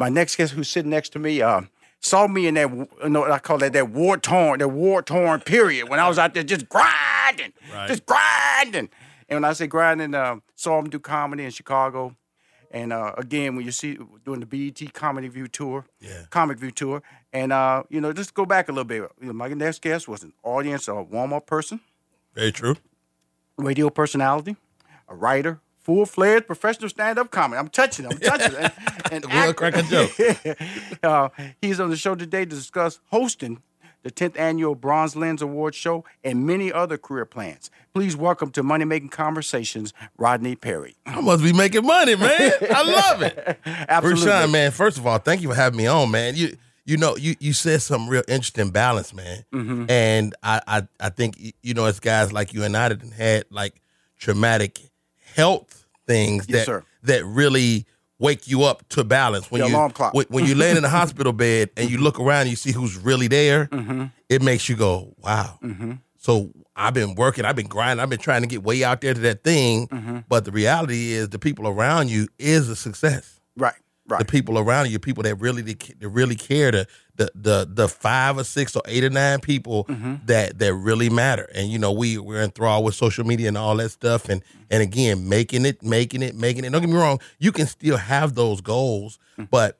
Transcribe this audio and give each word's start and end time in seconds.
my 0.00 0.08
next 0.08 0.36
guest 0.36 0.52
who's 0.54 0.68
sitting 0.68 0.90
next 0.90 1.10
to 1.10 1.18
me, 1.18 1.42
uh, 1.42 1.60
saw 2.00 2.26
me 2.26 2.46
in 2.46 2.54
that, 2.54 2.70
you 3.04 3.08
know, 3.10 3.24
I 3.30 3.38
call 3.38 3.58
that 3.58 3.72
that 3.74 3.90
war 3.90 4.16
torn, 4.16 4.58
that 4.60 4.68
war 4.68 5.02
torn 5.02 5.40
period 5.40 5.88
when 5.90 6.00
I 6.00 6.08
was 6.08 6.18
out 6.18 6.32
there 6.34 6.42
just 6.42 6.68
grinding, 6.68 7.52
Right. 7.72 7.86
just 7.88 8.06
grinding. 8.06 8.88
And 9.28 9.36
when 9.36 9.44
I 9.44 9.52
say 9.52 9.66
grinding, 9.66 10.14
uh, 10.14 10.36
saw 10.56 10.78
him 10.78 10.88
do 10.88 10.98
comedy 10.98 11.44
in 11.44 11.50
Chicago. 11.50 12.16
And 12.72 12.92
uh, 12.92 13.12
again, 13.18 13.56
when 13.56 13.64
you 13.66 13.72
see 13.72 13.98
doing 14.24 14.40
the 14.40 14.46
BET 14.46 14.92
Comedy 14.94 15.28
View 15.28 15.48
tour, 15.48 15.84
Yeah. 16.00 16.22
Comic 16.30 16.58
View 16.58 16.70
tour, 16.70 17.02
and 17.32 17.52
uh, 17.52 17.82
you 17.90 18.00
know, 18.00 18.12
just 18.12 18.32
go 18.32 18.46
back 18.46 18.68
a 18.68 18.72
little 18.72 18.84
bit. 18.84 19.02
You 19.20 19.26
know, 19.26 19.32
my 19.32 19.48
next 19.48 19.82
guest 19.82 20.08
was 20.08 20.22
an 20.22 20.32
audience, 20.42 20.88
a 20.88 20.94
warm 21.02 21.32
up 21.32 21.46
person, 21.46 21.80
Very 22.34 22.52
true. 22.52 22.76
radio 23.58 23.90
personality, 23.90 24.56
a 25.08 25.14
writer, 25.14 25.60
full 25.90 26.06
fledged 26.06 26.46
professional 26.46 26.88
stand 26.88 27.18
up 27.18 27.32
comic. 27.32 27.58
I'm 27.58 27.68
touching 27.68 28.04
it. 28.04 28.12
I'm 28.12 28.18
touching 28.20 28.54
it. 28.56 28.72
And, 29.10 29.24
and 29.30 29.74
a 29.74 29.82
joke. 29.82 31.02
uh, 31.02 31.28
he's 31.60 31.80
on 31.80 31.90
the 31.90 31.96
show 31.96 32.14
today 32.14 32.44
to 32.44 32.50
discuss 32.50 33.00
hosting 33.06 33.60
the 34.04 34.10
10th 34.12 34.38
annual 34.38 34.76
Bronze 34.76 35.16
Lens 35.16 35.42
Award 35.42 35.74
show 35.74 36.04
and 36.22 36.46
many 36.46 36.72
other 36.72 36.96
career 36.96 37.24
plans. 37.24 37.72
Please 37.92 38.16
welcome 38.16 38.52
to 38.52 38.62
Money 38.62 38.84
Making 38.84 39.08
Conversations, 39.08 39.92
Rodney 40.16 40.54
Perry. 40.54 40.94
I 41.06 41.20
must 41.20 41.42
be 41.42 41.52
making 41.52 41.84
money, 41.84 42.14
man. 42.14 42.52
I 42.70 42.82
love 42.84 43.22
it. 43.22 43.58
Absolutely. 43.66 44.26
Rushion, 44.30 44.52
man, 44.52 44.70
first 44.70 44.96
of 44.96 45.04
all, 45.08 45.18
thank 45.18 45.42
you 45.42 45.48
for 45.48 45.56
having 45.56 45.76
me 45.76 45.88
on, 45.88 46.12
man. 46.12 46.36
You 46.36 46.56
you 46.84 46.98
know, 46.98 47.16
you 47.16 47.34
you 47.40 47.52
said 47.52 47.82
some 47.82 48.08
real 48.08 48.22
interesting 48.28 48.70
balance, 48.70 49.12
man. 49.12 49.44
Mm-hmm. 49.52 49.90
And 49.90 50.36
I, 50.42 50.60
I 50.68 50.88
I 51.00 51.08
think 51.10 51.36
you 51.62 51.74
know, 51.74 51.84
as 51.84 51.98
guys 51.98 52.32
like 52.32 52.54
you 52.54 52.62
and 52.62 52.76
I 52.76 52.90
that 52.90 53.02
had 53.12 53.44
like 53.50 53.82
traumatic 54.18 54.78
health 55.34 55.79
things 56.10 56.46
Yes, 56.48 56.60
that 56.60 56.66
sir. 56.66 56.84
that 57.04 57.24
really 57.24 57.86
wake 58.18 58.46
you 58.48 58.64
up 58.64 58.86
to 58.90 59.02
balance 59.04 59.50
when 59.50 59.60
The 59.62 59.68
you 59.68 59.74
alarm 59.74 59.92
clock. 59.92 60.12
when, 60.14 60.26
when 60.28 60.44
you 60.44 60.54
land 60.54 60.76
in 60.76 60.82
the 60.82 60.90
hospital 60.90 61.32
bed 61.32 61.70
and 61.76 61.88
you 61.90 61.96
look 61.98 62.20
around 62.20 62.42
and 62.42 62.50
you 62.50 62.56
see 62.56 62.72
who's 62.72 62.96
really 62.98 63.28
there, 63.28 63.66
Mm-hmm. 63.66 64.04
it 64.28 64.42
makes 64.42 64.68
you 64.68 64.76
go, 64.76 65.14
wow. 65.18 65.58
So 66.18 66.50
I've 66.76 66.92
been 66.92 67.14
working, 67.14 67.44
I've 67.46 67.56
been 67.56 67.66
grinding, 67.68 68.02
I've 68.02 68.10
been 68.10 68.18
trying 68.18 68.42
to 68.42 68.46
get 68.46 68.62
way 68.62 68.84
out 68.84 69.00
there 69.00 69.14
to 69.14 69.20
that 69.20 69.42
thing. 69.42 69.88
Mm-hmm. 69.88 70.18
But 70.28 70.44
the 70.44 70.52
reality 70.52 71.12
is, 71.12 71.30
the 71.30 71.38
people 71.38 71.66
around 71.66 72.10
you 72.10 72.28
is 72.38 72.68
a 72.68 72.76
success. 72.76 73.40
Right, 73.56 73.74
right. 74.10 74.18
The 74.18 74.24
people 74.24 74.58
around 74.58 74.90
you, 74.90 74.98
people 74.98 75.22
that 75.22 75.36
really 75.36 75.62
that 75.62 76.08
really 76.08 76.36
care, 76.36 76.70
the 76.70 76.86
the 77.16 77.30
the 77.34 77.68
the 77.70 77.88
five 77.88 78.36
or 78.38 78.44
six 78.44 78.74
or 78.76 78.82
eight 78.86 79.04
or 79.04 79.10
nine 79.10 79.40
people 79.40 79.84
Mm-hmm. 79.84 80.14
that 80.26 80.58
that 80.58 80.74
really 80.74 81.08
matter. 81.10 81.48
And 81.54 81.68
you 81.68 81.78
know, 81.78 81.92
we 81.92 82.18
we're 82.18 82.42
enthralled 82.42 82.84
with 82.84 82.94
social 82.94 83.24
media 83.24 83.48
and 83.48 83.56
all 83.58 83.76
that 83.76 83.90
stuff. 83.90 84.28
And 84.28 84.42
and 84.70 84.82
again, 84.82 85.28
making 85.28 85.64
it, 85.66 85.82
making 85.82 86.22
it, 86.22 86.34
making 86.34 86.64
it. 86.64 86.70
Don't 86.72 86.80
get 86.80 86.90
me 86.90 86.96
wrong, 86.96 87.20
you 87.38 87.52
can 87.52 87.66
still 87.66 87.96
have 87.96 88.34
those 88.34 88.60
goals, 88.60 89.18
Mm-hmm. 89.38 89.44
but 89.50 89.78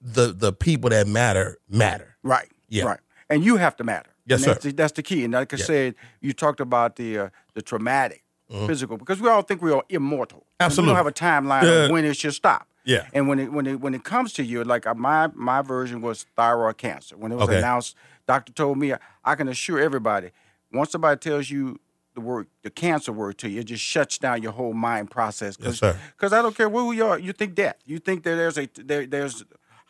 the 0.00 0.32
the 0.32 0.52
people 0.52 0.90
that 0.90 1.06
matter 1.06 1.58
matter. 1.68 2.16
Right. 2.22 2.48
Yeah. 2.68 2.84
Right. 2.84 3.00
And 3.30 3.44
you 3.44 3.56
have 3.56 3.76
to 3.76 3.84
matter. 3.84 4.10
Yes, 4.26 4.38
and 4.40 4.44
sir. 4.44 4.50
That's 4.52 4.64
the, 4.64 4.72
that's 4.72 4.92
the 4.92 5.02
key. 5.02 5.24
And 5.24 5.32
like 5.32 5.52
I 5.54 5.56
Yeah. 5.56 5.64
said, 5.64 5.94
you 6.20 6.32
talked 6.32 6.60
about 6.60 6.96
the 6.96 7.18
uh, 7.18 7.28
the 7.54 7.62
traumatic, 7.62 8.22
physical, 8.66 8.96
because 8.98 9.20
we 9.20 9.28
all 9.28 9.42
think 9.42 9.62
we 9.62 9.72
are 9.72 9.82
immortal. 9.88 10.38
Mm-hmm. 10.40 10.64
Absolutely. 10.64 10.92
We 10.92 10.96
don't 10.96 11.04
have 11.04 11.06
a 11.06 11.46
timeline 11.46 11.62
Yeah. 11.62 11.84
of 11.86 11.90
when 11.90 12.04
it 12.04 12.16
should 12.16 12.34
stop. 12.34 12.68
Yeah. 12.84 13.06
And 13.12 13.28
when 13.28 13.38
it 13.38 13.52
when 13.52 13.66
it 13.66 13.80
when 13.80 13.94
it 13.94 14.04
comes 14.04 14.32
to 14.34 14.42
you, 14.44 14.64
like 14.64 14.86
uh, 14.86 14.94
my 14.94 15.28
my 15.34 15.62
version 15.62 16.00
was 16.00 16.26
thyroid 16.36 16.78
cancer. 16.78 17.16
When 17.16 17.32
it 17.32 17.36
was 17.36 17.48
Okay. 17.48 17.58
announced, 17.58 17.96
doctor 18.26 18.52
told 18.52 18.78
me 18.78 18.92
I 19.24 19.34
can 19.34 19.48
assure 19.48 19.78
everybody, 19.80 20.30
once 20.72 20.90
somebody 20.90 21.18
tells 21.18 21.50
you 21.50 21.78
the 22.14 22.20
word 22.20 22.46
the 22.62 22.70
cancer 22.70 23.12
word 23.12 23.38
to 23.38 23.48
you, 23.48 23.60
it 23.60 23.64
just 23.64 23.82
shuts 23.84 24.18
down 24.18 24.42
your 24.42 24.52
whole 24.52 24.74
mind 24.74 25.10
process. 25.10 25.56
Yes, 25.60 25.78
sir. 25.78 25.96
Because 26.16 26.32
I 26.32 26.42
don't 26.42 26.56
care 26.56 26.68
where 26.68 26.84
we 26.84 27.00
are, 27.00 27.18
you 27.18 27.32
think 27.32 27.54
death. 27.54 27.76
You 27.86 27.98
think 27.98 28.22
that 28.24 28.34
there's 28.36 28.58
a 28.58 28.68
there, 28.76 29.06
there's 29.06 29.44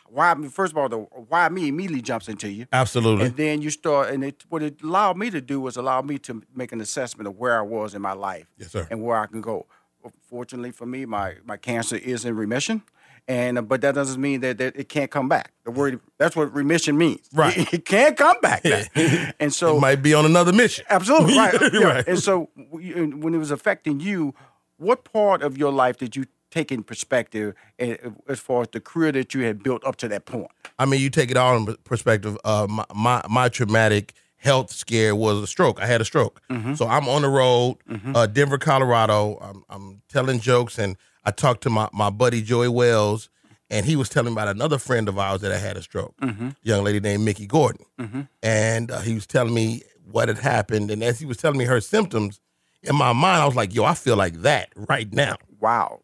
why 0.08 0.34
first 0.50 0.72
of 0.74 0.76
all 0.78 0.88
the 0.90 0.98
why 0.98 1.48
me 1.48 1.68
immediately 1.68 2.02
jumps 2.02 2.28
into 2.28 2.48
you. 2.50 2.66
Absolutely. 2.72 3.24
And 3.26 3.36
then 3.36 3.62
you 3.62 3.70
start, 3.70 4.10
and 4.12 4.22
it, 4.22 4.44
what 4.50 4.62
it 4.62 4.82
allowed 4.82 5.16
me 5.16 5.30
to 5.30 5.40
do 5.40 5.58
was 5.60 5.76
allow 5.78 6.02
me 6.02 6.18
to 6.18 6.42
make 6.54 6.70
an 6.72 6.82
assessment 6.82 7.26
of 7.26 7.38
where 7.38 7.58
I 7.58 7.62
was 7.62 7.94
in 7.94 8.02
my 8.02 8.12
life 8.12 8.46
Yes, 8.58 8.72
sir. 8.72 8.86
and 8.90 9.02
where 9.02 9.16
I 9.16 9.26
can 9.26 9.40
go. 9.40 9.66
Fortunately 10.28 10.70
for 10.70 10.86
me, 10.86 11.06
my, 11.06 11.36
my 11.44 11.56
cancer 11.56 11.96
is 11.96 12.24
in 12.24 12.36
remission, 12.36 12.82
and 13.28 13.58
uh, 13.58 13.62
but 13.62 13.80
that 13.82 13.94
doesn't 13.94 14.20
mean 14.20 14.40
that, 14.40 14.58
that 14.58 14.76
it 14.76 14.88
can't 14.88 15.10
come 15.10 15.28
back. 15.28 15.52
The 15.64 15.70
word 15.70 16.00
that's 16.18 16.34
what 16.34 16.52
remission 16.54 16.96
means. 16.98 17.28
Right. 17.34 17.56
It, 17.56 17.74
it 17.74 17.84
can't 17.84 18.16
come 18.16 18.36
back. 18.40 18.64
and 19.40 19.52
so 19.52 19.76
it 19.76 19.80
might 19.80 20.02
be 20.02 20.14
on 20.14 20.24
another 20.24 20.52
mission. 20.52 20.84
Absolutely 20.90 21.36
right. 21.36 21.54
Yeah. 21.72 21.84
Right. 21.84 22.08
And 22.08 22.18
so, 22.18 22.50
when 22.54 23.34
it 23.34 23.38
was 23.38 23.50
affecting 23.50 24.00
you, 24.00 24.34
what 24.76 25.04
part 25.04 25.42
of 25.42 25.56
your 25.56 25.72
life 25.72 25.98
did 25.98 26.16
you 26.16 26.26
take 26.50 26.70
in 26.70 26.82
perspective 26.82 27.54
eh, 27.78 27.96
as 28.28 28.38
far 28.38 28.62
as 28.62 28.68
the 28.72 28.80
career 28.80 29.12
that 29.12 29.32
you 29.34 29.44
had 29.44 29.62
built 29.62 29.84
up 29.86 29.96
to 29.96 30.08
that 30.08 30.26
point? 30.26 30.50
I 30.78 30.84
mean, 30.84 31.00
you 31.00 31.08
take 31.08 31.30
it 31.30 31.36
all 31.36 31.56
in 31.56 31.76
perspective. 31.84 32.36
Uh, 32.44 32.66
my, 32.68 32.84
my 32.94 33.22
my 33.28 33.48
traumatic 33.48 34.14
health 34.42 34.70
scare 34.72 35.14
was 35.14 35.38
a 35.38 35.46
stroke. 35.46 35.80
I 35.80 35.86
had 35.86 36.00
a 36.00 36.04
stroke, 36.04 36.40
so 36.76 36.86
I'm 36.86 37.08
on 37.08 37.22
the 37.22 37.28
road, 37.28 37.76
uh, 38.14 38.26
Denver, 38.26 38.58
Colorado. 38.58 39.38
I'm, 39.40 39.64
I'm 39.70 40.02
telling 40.08 40.40
jokes, 40.40 40.78
and 40.78 40.96
I 41.24 41.30
talked 41.30 41.62
to 41.62 41.70
my 41.70 41.88
my 41.92 42.10
buddy 42.10 42.42
Joey 42.42 42.68
Wells, 42.68 43.30
and 43.70 43.86
he 43.86 43.94
was 43.96 44.08
telling 44.08 44.32
about 44.32 44.48
another 44.48 44.78
friend 44.78 45.08
of 45.08 45.18
ours 45.18 45.40
that 45.42 45.52
had 45.52 45.60
had 45.60 45.76
a 45.76 45.82
stroke, 45.82 46.14
young 46.62 46.82
lady 46.84 47.00
named 47.00 47.24
Mickey 47.24 47.46
Gordon, 47.46 47.86
and 48.42 48.90
uh, 48.90 49.00
he 49.00 49.14
was 49.14 49.26
telling 49.26 49.54
me 49.54 49.82
what 50.10 50.28
had 50.28 50.38
happened, 50.38 50.90
and 50.90 51.02
as 51.02 51.18
he 51.20 51.26
was 51.26 51.36
telling 51.36 51.58
me 51.58 51.64
her 51.64 51.80
symptoms, 51.80 52.40
in 52.82 52.96
my 52.96 53.12
mind, 53.12 53.40
I 53.42 53.46
was 53.46 53.54
like, 53.54 53.72
"Yo, 53.74 53.84
I 53.84 53.94
feel 53.94 54.16
like 54.16 54.42
that 54.42 54.70
right 54.76 55.12
now." 55.12 55.36
Wow. 55.60 56.00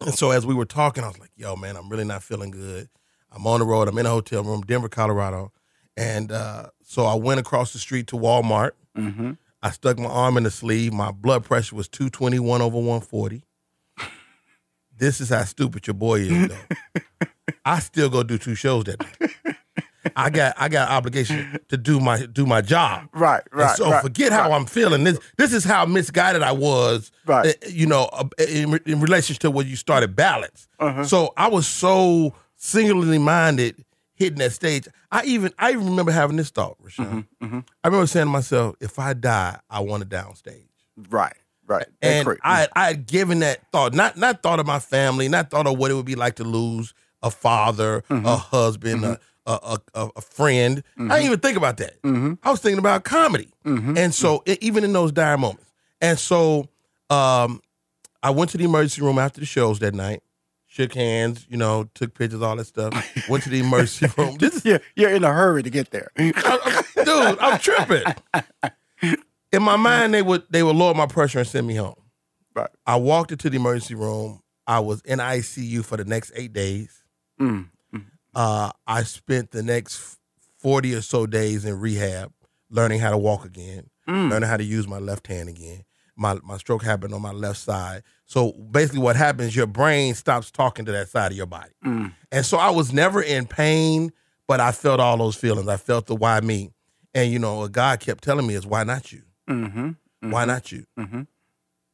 And 0.00 0.14
so 0.14 0.30
as 0.32 0.44
we 0.44 0.54
were 0.54 0.66
talking, 0.66 1.02
I 1.02 1.08
was 1.08 1.18
like, 1.18 1.30
yo, 1.36 1.56
man, 1.56 1.76
I'm 1.76 1.88
really 1.88 2.04
not 2.04 2.22
feeling 2.22 2.50
good. 2.50 2.88
I'm 3.32 3.46
on 3.46 3.60
the 3.60 3.66
road. 3.66 3.88
I'm 3.88 3.96
in 3.96 4.04
a 4.04 4.10
hotel 4.10 4.42
room, 4.42 4.60
Denver, 4.62 4.88
Colorado. 4.88 5.50
And 5.96 6.32
uh, 6.32 6.70
so 6.82 7.04
I 7.06 7.14
went 7.14 7.40
across 7.40 7.72
the 7.72 7.78
street 7.78 8.06
to 8.08 8.16
Walmart. 8.16 8.72
Mm-hmm. 8.96 9.32
I 9.62 9.70
stuck 9.70 9.98
my 9.98 10.06
arm 10.10 10.36
in 10.36 10.42
the 10.42 10.50
sleeve. 10.50 10.92
My 10.92 11.10
blood 11.10 11.44
pressure 11.44 11.76
was 11.76 11.88
221 11.88 12.60
over 12.62 12.76
140. 12.76 13.42
This 14.96 15.20
is 15.20 15.28
how 15.30 15.42
stupid 15.44 15.86
your 15.88 15.94
boy 15.94 16.20
is, 16.20 16.48
though. 16.48 17.26
I 17.64 17.80
still 17.80 18.08
go 18.08 18.22
do 18.22 18.38
two 18.38 18.54
shows 18.54 18.84
that 18.84 19.00
night. 19.00 19.56
I 20.14 20.30
got 20.30 20.54
I 20.56 20.68
got 20.68 20.88
obligation 20.90 21.58
to 21.68 21.76
do 21.76 21.98
my 21.98 22.26
do 22.26 22.46
my 22.46 22.60
job. 22.60 23.08
Right. 23.12 23.42
And 23.50 23.60
Right. 23.62 23.76
so 23.76 23.90
right, 23.90 24.02
forget 24.02 24.30
how 24.30 24.52
I'm 24.52 24.66
feeling. 24.66 25.02
This 25.02 25.18
this 25.36 25.52
is 25.52 25.64
how 25.64 25.84
misguided 25.84 26.42
I 26.42 26.52
was. 26.52 27.10
Right. 27.26 27.48
uh, 27.48 27.68
You 27.68 27.86
know, 27.86 28.04
uh, 28.12 28.28
in, 28.38 28.78
in 28.86 29.00
relation 29.00 29.34
to 29.36 29.50
when 29.50 29.66
you 29.66 29.74
started 29.76 30.14
balance. 30.14 30.68
Uh-huh. 30.78 31.04
So 31.04 31.32
I 31.36 31.48
was 31.48 31.66
so 31.66 32.34
singularly 32.56 33.18
minded 33.18 33.84
hitting 34.14 34.38
that 34.38 34.52
stage. 34.52 34.86
I 35.10 35.24
even 35.24 35.52
I 35.58 35.72
even 35.72 35.86
remember 35.86 36.12
having 36.12 36.36
this 36.36 36.50
thought, 36.50 36.76
Rushion. 36.80 37.26
Mm-hmm, 37.42 37.58
I 37.82 37.88
remember 37.88 38.06
saying 38.06 38.26
to 38.26 38.30
myself, 38.30 38.76
if 38.80 38.98
I 38.98 39.12
die, 39.14 39.58
I 39.68 39.80
want 39.80 40.02
to 40.02 40.08
downstage. 40.08 40.66
Right. 41.10 41.34
Right. 41.66 41.86
And. 42.02 42.28
I 42.42 42.68
I 42.74 42.86
had 42.88 43.06
given 43.06 43.38
that 43.40 43.60
thought, 43.72 43.94
not 43.94 44.16
not 44.16 44.42
thought 44.42 44.60
of 44.60 44.66
my 44.66 44.78
family, 44.78 45.28
not 45.28 45.50
thought 45.50 45.66
of 45.66 45.78
what 45.78 45.90
it 45.90 45.94
would 45.94 46.04
be 46.06 46.14
like 46.14 46.36
to 46.36 46.44
lose 46.44 46.92
a 47.22 47.30
father, 47.30 48.02
Mm-hmm. 48.10 48.26
a 48.26 48.36
husband, 48.36 49.04
a, 49.04 49.18
a, 49.46 49.78
a, 49.94 50.08
a 50.16 50.20
friend. 50.20 50.82
I 50.96 51.00
Mm-hmm. 51.00 51.08
didn't 51.10 51.24
even 51.26 51.40
think 51.40 51.56
about 51.56 51.76
that. 51.78 51.94
I 52.42 52.50
was 52.50 52.60
thinking 52.60 52.78
about 52.78 53.04
comedy, 53.04 53.48
and 53.64 54.14
so 54.14 54.42
e- 54.46 54.58
even 54.60 54.84
in 54.84 54.92
those 54.92 55.10
dire 55.12 55.38
moments, 55.38 55.72
and 56.02 56.18
so 56.18 56.68
um, 57.10 57.60
I 58.22 58.30
went 58.30 58.50
to 58.50 58.58
the 58.58 58.64
emergency 58.64 59.00
room 59.02 59.18
after 59.18 59.40
the 59.40 59.46
shows 59.46 59.78
that 59.80 59.94
night, 59.94 60.22
shook 60.74 60.92
hands, 60.94 61.46
you 61.48 61.56
know, 61.56 61.88
took 61.94 62.14
pictures, 62.14 62.42
all 62.42 62.56
that 62.56 62.64
stuff. 62.64 62.92
went 63.28 63.44
to 63.44 63.50
the 63.50 63.60
emergency 63.60 64.08
room. 64.18 64.36
This 64.38 64.56
is 64.56 64.64
yeah, 64.64 64.78
you're 64.96 65.10
in 65.14 65.22
a 65.22 65.32
hurry 65.32 65.62
to 65.62 65.70
get 65.70 65.90
there. 65.92 66.10
I- 66.18 66.82
I- 66.96 67.04
dude, 67.04 67.38
I'm 67.40 67.58
tripping. 67.60 68.02
In 69.52 69.62
my 69.62 69.76
mind, 69.76 70.12
they 70.12 70.22
would 70.22 70.42
they 70.50 70.62
would 70.64 70.74
lower 70.74 70.94
my 70.94 71.06
pressure 71.06 71.38
and 71.38 71.46
send 71.48 71.66
me 71.66 71.76
home. 71.76 71.94
Right. 72.56 72.70
I 72.86 72.96
walked 72.96 73.30
into 73.32 73.48
the 73.50 73.56
emergency 73.56 73.94
room. 73.94 74.40
I 74.66 74.80
was 74.80 75.00
in 75.02 75.18
ICU 75.20 75.84
for 75.84 75.96
the 75.96 76.04
next 76.04 76.32
eight 76.34 76.52
days. 76.52 77.04
Mm. 77.40 77.68
Uh, 78.34 78.70
I 78.86 79.04
spent 79.04 79.52
the 79.52 79.62
next 79.62 80.18
forty 80.58 80.92
or 80.94 81.02
so 81.02 81.26
days 81.26 81.64
in 81.64 81.78
rehab, 81.78 82.32
learning 82.68 82.98
how 82.98 83.10
to 83.10 83.18
walk 83.18 83.44
again, 83.44 83.90
Mm. 84.08 84.30
learning 84.30 84.48
how 84.48 84.56
to 84.56 84.64
use 84.64 84.88
my 84.88 84.98
left 84.98 85.28
hand 85.28 85.48
again. 85.48 85.82
My 86.16 86.34
my 86.44 86.56
stroke 86.58 86.82
happened 86.82 87.12
on 87.14 87.22
my 87.22 87.32
left 87.32 87.58
side. 87.58 88.02
So 88.26 88.52
basically, 88.52 89.00
what 89.00 89.16
happens? 89.16 89.54
Your 89.56 89.66
brain 89.66 90.14
stops 90.14 90.50
talking 90.50 90.84
to 90.84 90.92
that 90.92 91.08
side 91.08 91.32
of 91.32 91.36
your 91.36 91.46
body. 91.46 91.72
Mm. 91.84 92.12
And 92.30 92.46
so 92.46 92.56
I 92.58 92.70
was 92.70 92.92
never 92.92 93.20
in 93.22 93.46
pain, 93.46 94.12
but 94.46 94.60
I 94.60 94.72
felt 94.72 95.00
all 95.00 95.16
those 95.16 95.36
feelings. 95.36 95.68
I 95.68 95.76
felt 95.76 96.06
the 96.06 96.14
why 96.14 96.40
me. 96.40 96.70
And 97.14 97.30
you 97.32 97.38
know, 97.38 97.56
what 97.56 97.72
God 97.72 98.00
kept 98.00 98.22
telling 98.24 98.46
me 98.46 98.54
is 98.54 98.66
why 98.66 98.84
not 98.84 99.12
you? 99.12 99.22
Mm-hmm. 99.48 100.30
Why 100.30 100.44
not 100.44 100.72
you? 100.72 100.86
Mhm. 100.98 101.26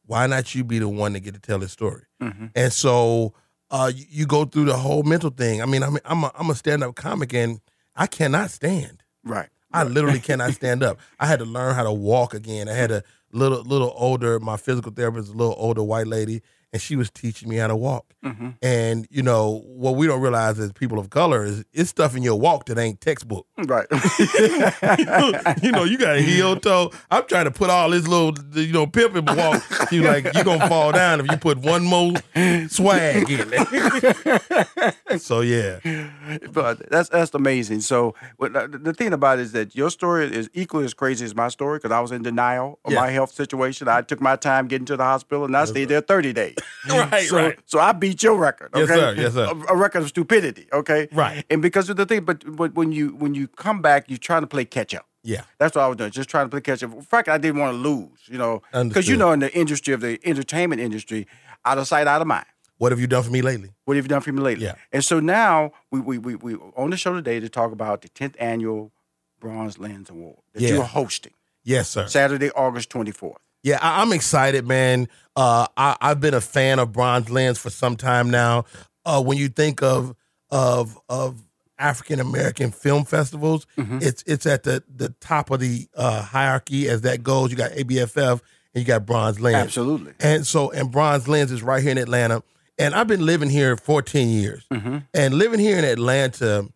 Why 0.05 0.27
not 0.27 0.53
you 0.55 0.63
be 0.63 0.79
the 0.79 0.87
one 0.89 1.13
to 1.13 1.19
get 1.19 1.33
to 1.33 1.39
tell 1.39 1.59
his 1.59 1.71
story? 1.71 2.03
Mhm. 2.21 2.51
And 2.55 2.71
so 2.73 3.33
uh, 3.69 3.91
you, 3.93 4.05
you 4.09 4.25
go 4.25 4.45
through 4.45 4.65
the 4.65 4.77
whole 4.77 5.03
mental 5.03 5.29
thing. 5.29 5.61
I 5.61 5.65
mean, 5.65 5.83
I'm 5.83 5.97
I'm 6.05 6.23
a, 6.25 6.31
I'm 6.35 6.49
a 6.49 6.55
stand 6.55 6.83
up 6.83 6.95
comic, 6.95 7.33
and 7.33 7.59
I 7.95 8.07
cannot 8.07 8.51
stand. 8.51 9.03
Right. 9.23 9.49
I 9.73 9.83
literally 9.83 10.19
cannot 10.29 10.53
stand 10.53 10.83
up. 10.83 10.99
I 11.19 11.25
had 11.27 11.39
to 11.39 11.45
learn 11.45 11.75
how 11.75 11.83
to 11.83 11.91
walk 11.91 12.33
again. 12.33 12.69
I 12.69 12.73
had 12.73 12.91
a 12.91 13.03
little 13.31 13.63
little 13.63 13.93
older. 13.95 14.39
My 14.39 14.57
physical 14.57 14.91
therapist, 14.91 15.29
is 15.29 15.33
a 15.33 15.37
little 15.37 15.55
older 15.57 15.83
white 15.83 16.07
lady, 16.07 16.41
and 16.73 16.81
she 16.81 16.95
was 16.95 17.09
teaching 17.09 17.49
me 17.49 17.57
how 17.57 17.67
to 17.67 17.75
walk. 17.75 18.05
Mm-hmm. 18.23 18.49
And 18.61 19.07
you 19.09 19.23
know 19.23 19.63
what 19.65 19.95
we 19.95 20.05
don't 20.05 20.21
realize 20.21 20.59
as 20.59 20.71
people 20.73 20.99
of 20.99 21.09
color 21.09 21.43
is 21.43 21.65
it's 21.73 21.89
stuff 21.89 22.15
in 22.15 22.21
your 22.21 22.39
walk 22.39 22.65
that 22.65 22.77
ain't 22.77 23.01
textbook. 23.01 23.47
Right. 23.57 23.87
you 25.63 25.71
know, 25.71 25.83
you 25.83 25.97
got 25.97 26.17
a 26.17 26.21
heel 26.21 26.55
toe. 26.55 26.91
I'm 27.09 27.25
trying 27.25 27.45
to 27.45 27.51
put 27.51 27.71
all 27.71 27.89
this 27.89 28.07
little, 28.07 28.33
you 28.53 28.71
know, 28.73 28.85
pimp 28.85 29.15
in 29.15 29.25
my 29.25 29.35
walk. 29.35 29.91
You 29.91 30.03
like 30.07 30.25
you 30.35 30.43
gonna 30.43 30.67
fall 30.69 30.91
down 30.91 31.19
if 31.19 31.31
you 31.31 31.37
put 31.37 31.57
one 31.59 31.83
more 31.83 32.13
swag 32.69 33.29
in 33.29 33.49
it. 33.53 34.95
so 35.21 35.41
yeah, 35.41 35.79
but 36.51 36.89
that's 36.89 37.09
that's 37.09 37.33
amazing. 37.33 37.81
So 37.81 38.13
the, 38.39 38.93
thing 38.95 39.13
about 39.13 39.39
it 39.39 39.43
is 39.43 39.51
that 39.53 39.75
your 39.75 39.89
story 39.89 40.31
is 40.31 40.49
equally 40.53 40.85
as 40.85 40.93
crazy 40.93 41.25
as 41.25 41.33
my 41.33 41.47
story 41.47 41.79
because 41.79 41.91
I 41.91 41.99
was 42.01 42.11
in 42.11 42.21
denial 42.21 42.79
of 42.85 42.91
Yeah. 42.93 42.99
my 42.99 43.09
health 43.09 43.31
situation. 43.33 43.87
I 43.87 44.01
took 44.01 44.21
my 44.21 44.35
time 44.35 44.67
getting 44.67 44.85
to 44.85 44.97
the 44.97 45.03
hospital 45.03 45.45
and 45.45 45.57
I 45.57 45.65
stayed 45.65 45.85
there 45.85 46.01
30 46.01 46.33
days. 46.33 46.55
Right, 46.89 47.27
so, 47.27 47.35
right. 47.37 47.59
So 47.65 47.79
I 47.79 47.91
beat 47.91 48.21
your 48.23 48.37
record. 48.37 48.69
Yes, 48.75 48.89
Okay. 48.89 48.99
sir. 48.99 49.13
Yes, 49.17 49.33
sir. 49.33 49.45
A, 49.45 49.73
a 49.73 49.75
record 49.77 50.01
of 50.03 50.09
stupidity. 50.09 50.67
Okay. 50.73 51.07
Right. 51.11 51.45
And 51.49 51.61
because 51.61 51.89
of 51.89 51.97
the 51.97 52.05
thing, 52.05 52.23
but 52.25 52.43
but 52.55 52.73
when 52.75 52.91
you 52.91 53.09
when 53.15 53.33
you 53.35 53.47
come 53.47 53.81
back, 53.81 54.09
you're 54.09 54.17
trying 54.17 54.41
to 54.41 54.47
play 54.47 54.65
catch 54.65 54.93
up. 54.95 55.05
yeah, 55.23 55.43
That's 55.59 55.75
what 55.75 55.83
I 55.83 55.87
was 55.87 55.97
doing, 55.97 56.11
just 56.11 56.29
trying 56.29 56.45
to 56.45 56.49
play 56.49 56.61
catch 56.61 56.81
up. 56.83 56.91
Frankly, 57.05 57.31
I 57.33 57.37
didn't 57.37 57.59
want 57.61 57.73
to 57.73 57.77
lose, 57.77 58.19
you 58.27 58.37
know, 58.39 58.61
because 58.73 59.07
you 59.07 59.15
know, 59.17 59.31
in 59.31 59.39
the 59.39 59.53
industry 59.55 59.93
of 59.93 60.01
the 60.01 60.19
entertainment 60.23 60.81
industry, 60.81 61.27
out 61.63 61.77
of 61.77 61.87
sight, 61.87 62.07
out 62.07 62.21
of 62.21 62.27
mind. 62.27 62.45
What 62.79 62.91
have 62.91 62.99
you 62.99 63.05
done 63.05 63.21
for 63.21 63.29
me 63.29 63.43
lately? 63.43 63.69
What 63.85 63.95
have 63.97 64.05
you 64.05 64.09
done 64.09 64.21
for 64.21 64.31
me 64.31 64.41
lately? 64.41 64.65
Yeah. 64.65 64.73
And 64.91 65.05
so 65.05 65.19
now 65.19 65.71
we 65.91 65.99
we 65.99 66.17
we 66.17 66.33
we 66.35 66.55
on 66.75 66.89
the 66.89 66.97
show 66.97 67.13
today 67.13 67.39
to 67.39 67.47
talk 67.49 67.71
about 67.71 68.01
the 68.01 68.09
10th 68.09 68.33
annual 68.39 68.91
Bronze 69.39 69.77
Lens 69.77 70.09
Award 70.09 70.37
that 70.53 70.61
Yeah. 70.63 70.69
you're 70.73 70.83
hosting 70.83 71.33
Yes, 71.63 71.89
sir. 71.89 72.07
Saturday, 72.07 72.49
August 72.51 72.89
24th. 72.89 73.35
Yeah, 73.63 73.79
I, 73.81 74.01
I'm 74.01 74.11
excited, 74.11 74.67
man. 74.67 75.07
Uh, 75.35 75.67
I, 75.77 75.95
I've 76.01 76.19
been 76.19 76.33
a 76.33 76.41
fan 76.41 76.79
of 76.79 76.91
Bronze 76.91 77.29
Lens 77.29 77.57
for 77.57 77.69
some 77.69 77.95
time 77.95 78.29
now. 78.29 78.65
Uh, 79.05 79.21
when 79.21 79.37
you 79.37 79.49
think 79.49 79.81
of 79.81 80.15
of 80.49 80.97
of 81.09 81.43
African 81.79 82.19
American 82.19 82.71
film 82.71 83.05
festivals, 83.05 83.65
it's 83.77 84.23
it's 84.27 84.45
at 84.45 84.63
the 84.63 84.83
the 84.93 85.09
top 85.19 85.49
of 85.51 85.59
the 85.59 85.87
uh, 85.95 86.21
hierarchy 86.21 86.87
as 86.89 87.01
that 87.01 87.23
goes. 87.23 87.51
You 87.51 87.57
got 87.57 87.71
ABFF 87.71 88.41
and 88.73 88.81
you 88.81 88.83
got 88.83 89.05
Bronze 89.05 89.39
Lens. 89.39 89.55
Absolutely. 89.55 90.13
And 90.19 90.45
so, 90.45 90.71
and 90.71 90.91
Bronze 90.91 91.27
Lens 91.27 91.51
is 91.51 91.63
right 91.63 91.81
here 91.81 91.91
in 91.91 91.97
Atlanta. 91.97 92.43
And 92.77 92.95
I've 92.95 93.07
been 93.07 93.25
living 93.25 93.49
here 93.49 93.75
14 93.77 94.29
years. 94.29 94.65
And 95.13 95.33
living 95.33 95.59
here 95.59 95.77
in 95.77 95.85
Atlanta, 95.85 96.67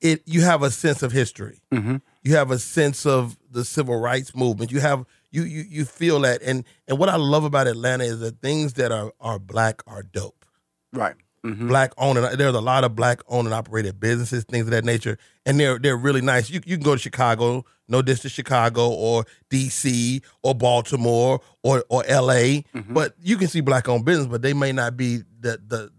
it 0.00 0.22
you 0.26 0.42
have 0.42 0.62
a 0.62 0.70
sense 0.70 1.02
of 1.02 1.12
history. 1.12 1.60
You 1.70 2.34
have 2.34 2.50
a 2.50 2.58
sense 2.58 3.06
of 3.06 3.36
the 3.50 3.64
civil 3.64 3.98
rights 4.00 4.34
movement. 4.34 4.72
You 4.72 4.80
have 4.80 5.04
you 5.36 5.44
you 5.44 5.64
you 5.68 5.84
feel 5.84 6.20
that. 6.20 6.42
And 6.42 6.64
and 6.88 6.98
what 6.98 7.08
I 7.08 7.16
love 7.16 7.44
about 7.44 7.66
Atlanta 7.66 8.04
is 8.04 8.20
that 8.20 8.40
things 8.40 8.74
that 8.74 8.90
are 8.90 9.12
are 9.20 9.38
black 9.38 9.82
are 9.86 10.02
dope. 10.02 10.44
Right. 10.92 11.14
hmm 11.42 11.68
Black 11.68 11.92
owned. 11.98 12.18
and- 12.18 12.38
There's 12.38 12.54
a 12.54 12.60
lot 12.60 12.84
of 12.84 12.96
black 12.96 13.20
owned 13.28 13.46
and 13.46 13.54
operated 13.54 14.00
businesses, 14.00 14.44
things 14.44 14.64
of 14.64 14.70
that 14.70 14.84
nature, 14.84 15.18
and 15.44 15.60
they're 15.60 15.78
they're 15.78 15.96
really 15.96 16.22
nice. 16.22 16.48
You 16.48 16.60
you 16.64 16.76
can 16.76 16.84
go 16.84 16.94
to 16.94 16.98
Chicago, 16.98 17.64
no 17.88 18.00
distance 18.00 18.32
to 18.32 18.36
Chicago 18.36 18.88
or 18.88 19.24
D.C. 19.50 20.22
or 20.42 20.54
Baltimore 20.54 21.40
or 21.62 21.84
or 21.90 22.02
L.A. 22.06 22.64
Mm-hmm. 22.74 22.94
But 22.94 23.14
you 23.20 23.36
can 23.36 23.48
see 23.48 23.60
black 23.60 23.88
owned 23.88 24.04
business, 24.06 24.26
but 24.26 24.40
they 24.42 24.54
may 24.54 24.72
not 24.72 24.96
be 24.96 25.18
the 25.40 25.60
the 25.66 25.90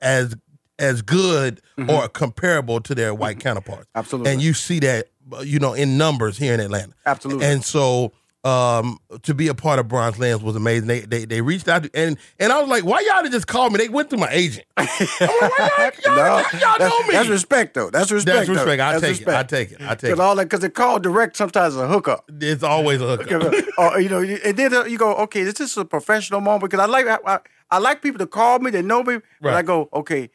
as 0.00 0.36
as 0.78 1.02
good 1.02 1.60
mm-hmm. 1.78 1.90
or 1.90 2.08
comparable 2.08 2.80
to 2.80 2.94
their 2.94 3.14
white 3.14 3.38
mm-hmm. 3.38 3.48
counterparts. 3.48 3.88
Absolutely. 3.94 4.32
And 4.32 4.42
you 4.42 4.54
see 4.54 4.78
that 4.80 5.08
you 5.42 5.58
know 5.58 5.72
in 5.74 5.98
numbers 5.98 6.38
here 6.38 6.54
in 6.54 6.60
Atlanta. 6.60 6.92
Absolutely. 7.06 7.46
And 7.46 7.64
so 7.64 8.12
um 8.44 8.98
to 9.22 9.32
be 9.32 9.48
a 9.48 9.54
part 9.54 9.78
of 9.78 9.88
Bronze 9.88 10.18
Lens 10.18 10.42
was 10.42 10.54
amazing. 10.54 10.86
They 10.86 11.00
they 11.00 11.24
they 11.24 11.40
reached 11.40 11.66
out 11.66 11.84
to, 11.84 11.90
and 11.94 12.18
and 12.38 12.52
I 12.52 12.60
was 12.60 12.68
like, 12.68 12.84
why 12.84 13.00
y'all 13.00 13.26
just 13.30 13.46
call 13.46 13.70
me? 13.70 13.78
They 13.78 13.88
went 13.88 14.10
through 14.10 14.18
my 14.18 14.28
agent. 14.30 14.66
I'm 14.76 14.86
like, 14.86 15.58
why 15.58 15.68
y'all, 15.78 15.92
y'all, 16.04 16.14
No, 16.14 16.58
y'all 16.58 16.78
know 16.78 16.78
that's, 16.78 17.08
me. 17.08 17.14
that's 17.14 17.28
respect, 17.30 17.74
though. 17.74 17.88
That's 17.90 18.10
respect. 18.10 18.36
That's 18.36 18.48
respect. 18.48 18.82
I 18.82 18.98
take 19.00 19.20
it. 19.22 19.28
I 19.28 19.42
take 19.44 19.72
it. 19.72 19.80
I 19.80 19.88
take 19.94 20.00
Because 20.02 20.18
it. 20.18 20.20
all 20.20 20.34
that, 20.36 20.44
because 20.44 20.60
the 20.60 20.68
call 20.70 20.98
direct 20.98 21.36
sometimes 21.38 21.74
is 21.74 21.80
a 21.80 21.86
hookup. 21.88 22.30
It's 22.40 22.62
always 22.62 23.00
a 23.00 23.16
hookup. 23.16 23.54
or 23.78 24.00
you 24.00 24.08
know, 24.10 24.20
and 24.20 24.56
then 24.56 24.74
uh, 24.74 24.84
you 24.84 24.98
go, 24.98 25.14
okay, 25.16 25.42
this 25.42 25.60
is 25.60 25.76
a 25.78 25.84
professional 25.86 26.40
moment 26.42 26.70
because 26.70 26.80
I 26.80 26.90
like 26.90 27.06
I, 27.06 27.40
I, 27.70 27.78
like 27.78 28.02
people 28.02 28.18
to 28.18 28.26
call 28.26 28.58
me, 28.58 28.70
they 28.70 28.82
know 28.82 29.02
me, 29.02 29.20
but 29.40 29.54
I 29.54 29.62
go, 29.62 29.88
okay, 29.94 30.28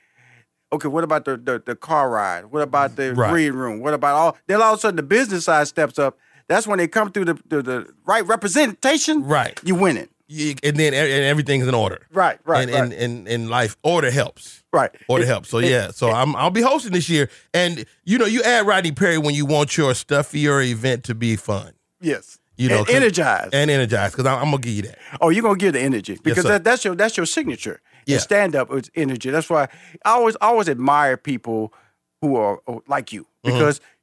okay, 0.73 0.87
what 0.87 1.03
about 1.03 1.25
the 1.25 1.37
the, 1.37 1.61
the 1.63 1.75
car 1.75 2.09
ride? 2.09 2.45
What 2.45 2.63
about 2.63 2.95
the 2.95 3.13
Right. 3.13 3.31
reading 3.33 3.53
room? 3.53 3.81
What 3.81 3.93
about 3.93 4.15
all? 4.15 4.37
Then 4.47 4.61
all 4.63 4.73
of 4.73 4.79
a 4.79 4.81
sudden 4.81 4.95
the 4.95 5.03
business 5.03 5.45
side 5.45 5.67
steps 5.67 5.99
up. 5.99 6.17
That's 6.49 6.67
when 6.67 6.77
they 6.79 6.87
come 6.89 7.11
through 7.11 7.25
the 7.25 7.33
the, 7.47 7.61
the 7.61 7.87
right 8.05 8.25
representation. 8.27 9.23
Right. 9.23 9.57
you 9.63 9.75
win 9.75 9.95
it. 9.97 10.09
You- 10.27 10.55
and 10.63 10.75
then 10.77 10.93
and 10.93 11.23
everything's 11.25 11.65
in 11.67 11.73
order. 11.73 12.05
Right, 12.11 12.39
right, 12.45 12.63
and, 12.63 12.71
right, 12.71 12.83
and, 12.83 12.93
and 12.93 13.27
in 13.27 13.49
life, 13.49 13.77
order 13.83 14.11
helps. 14.11 14.63
right. 14.73 14.91
Order 15.07 15.23
It- 15.23 15.27
helps. 15.27 15.49
So 15.49 15.59
yeah, 15.59 15.91
so 15.91 16.11
I'm 16.11 16.35
I'll 16.35 16.51
be 16.51 16.61
hosting 16.61 16.91
this 16.91 17.09
year, 17.09 17.29
and 17.53 17.85
you 18.03 18.17
know 18.17 18.25
you 18.25 18.43
add 18.43 18.67
Rodney 18.67 18.91
Perry 18.91 19.17
when 19.17 19.33
you 19.33 19.45
want 19.45 19.77
your 19.77 19.93
stuffier 19.93 20.61
event 20.61 21.03
to 21.05 21.15
be 21.15 21.35
fun. 21.35 21.73
Yes, 22.01 22.37
You 22.57 22.69
know, 22.69 22.79
and 22.79 22.89
energized. 22.89 23.53
and 23.55 23.71
energized 23.71 24.13
because 24.15 24.25
I'm, 24.27 24.37
I'm 24.39 24.51
gonna 24.51 24.59
give 24.59 24.73
you 24.73 24.81
that. 24.83 24.97
Oh, 25.19 25.29
you're 25.29 25.41
gonna 25.43 25.57
give 25.57 25.73
the 25.73 25.81
energy 25.81 26.17
because 26.23 26.43
sir. 26.43 26.49
that, 26.49 26.63
that's 26.63 26.85
your 26.85 26.95
that's 26.95 27.17
your 27.17 27.25
signature. 27.25 27.81
Yeah. 28.05 28.19
Stand 28.19 28.55
up 28.55 28.71
is 28.73 28.89
energy. 28.95 29.29
That's 29.31 29.49
why 29.49 29.63
I 30.05 30.11
always 30.11 30.35
always 30.41 30.69
admire 30.69 31.17
people 31.17 31.73
who 32.21 32.35
are 32.35 32.59
like 32.87 33.11
you 33.13 33.25
Mm-hmm. 33.45 33.57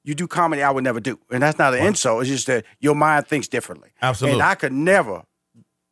You 0.06 0.14
do 0.14 0.26
comedy 0.26 0.62
I 0.62 0.70
would 0.70 0.84
never 0.84 1.00
do, 1.00 1.18
and 1.30 1.42
that's 1.42 1.58
not 1.58 1.74
an 1.74 1.84
insult. 1.84 2.22
It's 2.22 2.30
just 2.30 2.46
that 2.46 2.64
your 2.80 2.94
mind 2.94 3.26
thinks 3.26 3.48
differently. 3.48 3.90
Absolutely. 4.00 4.40
and 4.40 4.48
I 4.48 4.54
could 4.54 4.72
never 4.72 5.24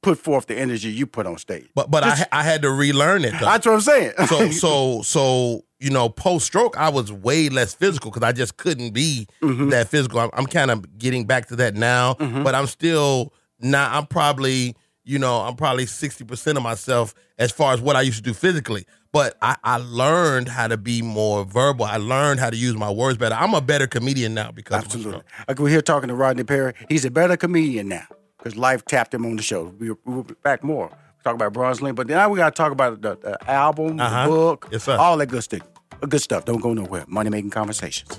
put 0.02 0.19
forth 0.19 0.46
the 0.46 0.55
energy 0.56 0.90
you 0.90 1.06
put 1.06 1.26
on 1.26 1.37
stage. 1.38 1.66
But 1.75 1.90
but 1.90 2.05
I 2.05 2.26
I 2.32 2.43
had 2.43 2.62
to 2.62 2.70
relearn 2.70 3.25
it. 3.25 3.32
Though. 3.32 3.44
That's 3.46 3.66
what 3.66 3.72
I'm 3.75 3.81
saying. 3.81 4.12
so 4.26 4.50
so 4.50 5.02
so 5.02 5.64
you 5.81 5.90
know 5.90 6.08
post 6.08 6.46
stroke 6.46 6.76
I 6.78 6.88
was 6.90 7.11
way 7.12 7.49
less 7.49 7.75
physical 7.75 8.11
because 8.11 8.26
I 8.26 8.32
just 8.32 8.56
couldn't 8.56 8.93
be 8.93 9.26
Mm-hmm. 9.43 9.69
that 9.70 9.88
physical. 9.88 10.20
I'm, 10.20 10.31
I'm 10.32 10.46
kind 10.46 10.70
of 10.70 10.99
getting 10.99 11.26
back 11.26 11.49
to 11.49 11.56
that 11.56 11.75
now, 11.75 12.14
but 12.14 12.55
I'm 12.55 12.66
still 12.66 13.32
not. 13.61 13.93
I'm 13.93 14.06
probably 14.06 14.76
you 15.05 15.19
know 15.19 15.40
I'm 15.40 15.56
probably 15.56 15.87
sixty 15.87 16.25
percent 16.25 16.56
of 16.58 16.62
myself 16.62 17.14
as 17.38 17.50
far 17.50 17.72
as 17.75 17.81
what 17.81 17.96
I 17.96 18.02
used 18.02 18.19
to 18.19 18.22
do 18.22 18.34
physically. 18.34 18.87
But 19.14 19.37
I, 19.40 19.55
I 19.62 19.76
learned 19.76 20.49
how 20.49 20.66
to 20.66 20.76
be 20.76 21.00
more 21.00 21.44
verbal. 21.44 21.84
I 21.84 21.99
learned 21.99 22.40
how 22.40 22.50
to 22.50 22.56
use 22.56 22.75
my 22.75 22.90
words 22.90 23.16
better. 23.16 23.37
I'm 23.37 23.55
a 23.55 23.61
better 23.61 23.87
comedian 23.87 24.34
now 24.34 24.50
because 24.50 24.82
Absolutely. 24.84 25.22
Like 25.46 25.61
we're 25.61 25.69
here 25.69 25.82
talking 25.82 26.08
to 26.08 26.14
Rodney 26.16 26.43
Perry. 26.43 26.75
He's 26.88 27.05
a 27.05 27.12
better 27.12 27.37
comedian 27.37 27.87
now 27.88 28.08
because 28.37 28.56
life 28.56 28.84
tapped 28.84 29.14
him 29.14 29.25
on 29.25 29.37
the 29.37 29.43
show. 29.43 29.72
We, 29.78 29.93
we'll 30.05 30.25
be 30.25 30.34
back 30.43 30.64
more. 30.64 30.90
Talk 31.22 31.37
about 31.37 31.52
Bronze 31.52 31.81
Lens, 31.81 31.94
but 31.94 32.08
now 32.08 32.28
we 32.28 32.38
got 32.38 32.56
to 32.56 32.61
talk 32.61 32.72
about 32.72 33.00
the, 33.02 33.16
the 33.16 33.50
album, 33.50 34.00
Uh-huh. 34.00 34.25
the 34.25 34.28
book, 34.31 34.69
Yes, 34.72 34.88
all 34.88 35.16
that 35.19 35.26
good 35.26 35.44
stuff. 35.44 35.61
Good 36.00 36.20
stuff. 36.20 36.44
Don't 36.44 36.61
go 36.61 36.75
nowhere. 36.75 37.05
Money 37.06 37.31
making 37.31 37.50
conversations. 37.50 38.19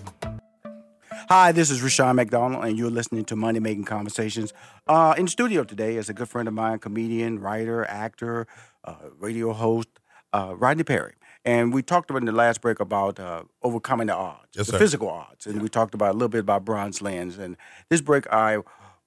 Hi, 1.28 1.52
this 1.52 1.69
is 1.71 1.81
Rushion 1.83 2.16
McDonald, 2.16 2.64
and 2.64 2.78
you're 2.78 2.90
listening 2.90 3.25
to 3.25 3.35
Money 3.35 3.59
Making 3.59 3.83
Conversations. 3.83 4.54
Uh, 4.87 5.14
in 5.18 5.28
studio 5.28 5.64
today 5.66 5.97
is 5.97 6.07
a 6.07 6.14
good 6.14 6.30
friend 6.30 6.47
of 6.47 6.54
mine, 6.54 6.80
comedian, 6.80 7.40
writer, 7.40 7.83
actor, 7.85 8.47
uh, 8.85 8.95
radio 9.19 9.52
host, 9.52 9.90
uh, 10.35 10.56
Rodney 10.56 10.83
Perry. 10.83 11.13
And 11.44 11.71
we 11.73 11.81
talked 11.83 12.09
about 12.09 12.21
in 12.23 12.25
the 12.25 12.31
last 12.31 12.61
break 12.61 12.80
about 12.80 13.19
uh, 13.19 13.44
overcoming 13.61 14.07
the 14.07 14.15
odds, 14.15 14.47
Yes, 14.56 14.65
the 14.68 14.73
sir. 14.73 14.80
physical 14.80 15.09
odds. 15.09 15.45
And 15.45 15.61
we 15.61 15.69
talked 15.69 15.94
about 15.94 16.09
a 16.11 16.13
little 16.13 16.27
bit 16.35 16.39
about 16.39 16.65
Bronze 16.65 17.01
Lens. 17.04 17.37
And 17.37 17.56
this 17.89 18.01
break, 18.01 18.25
I 18.33 18.57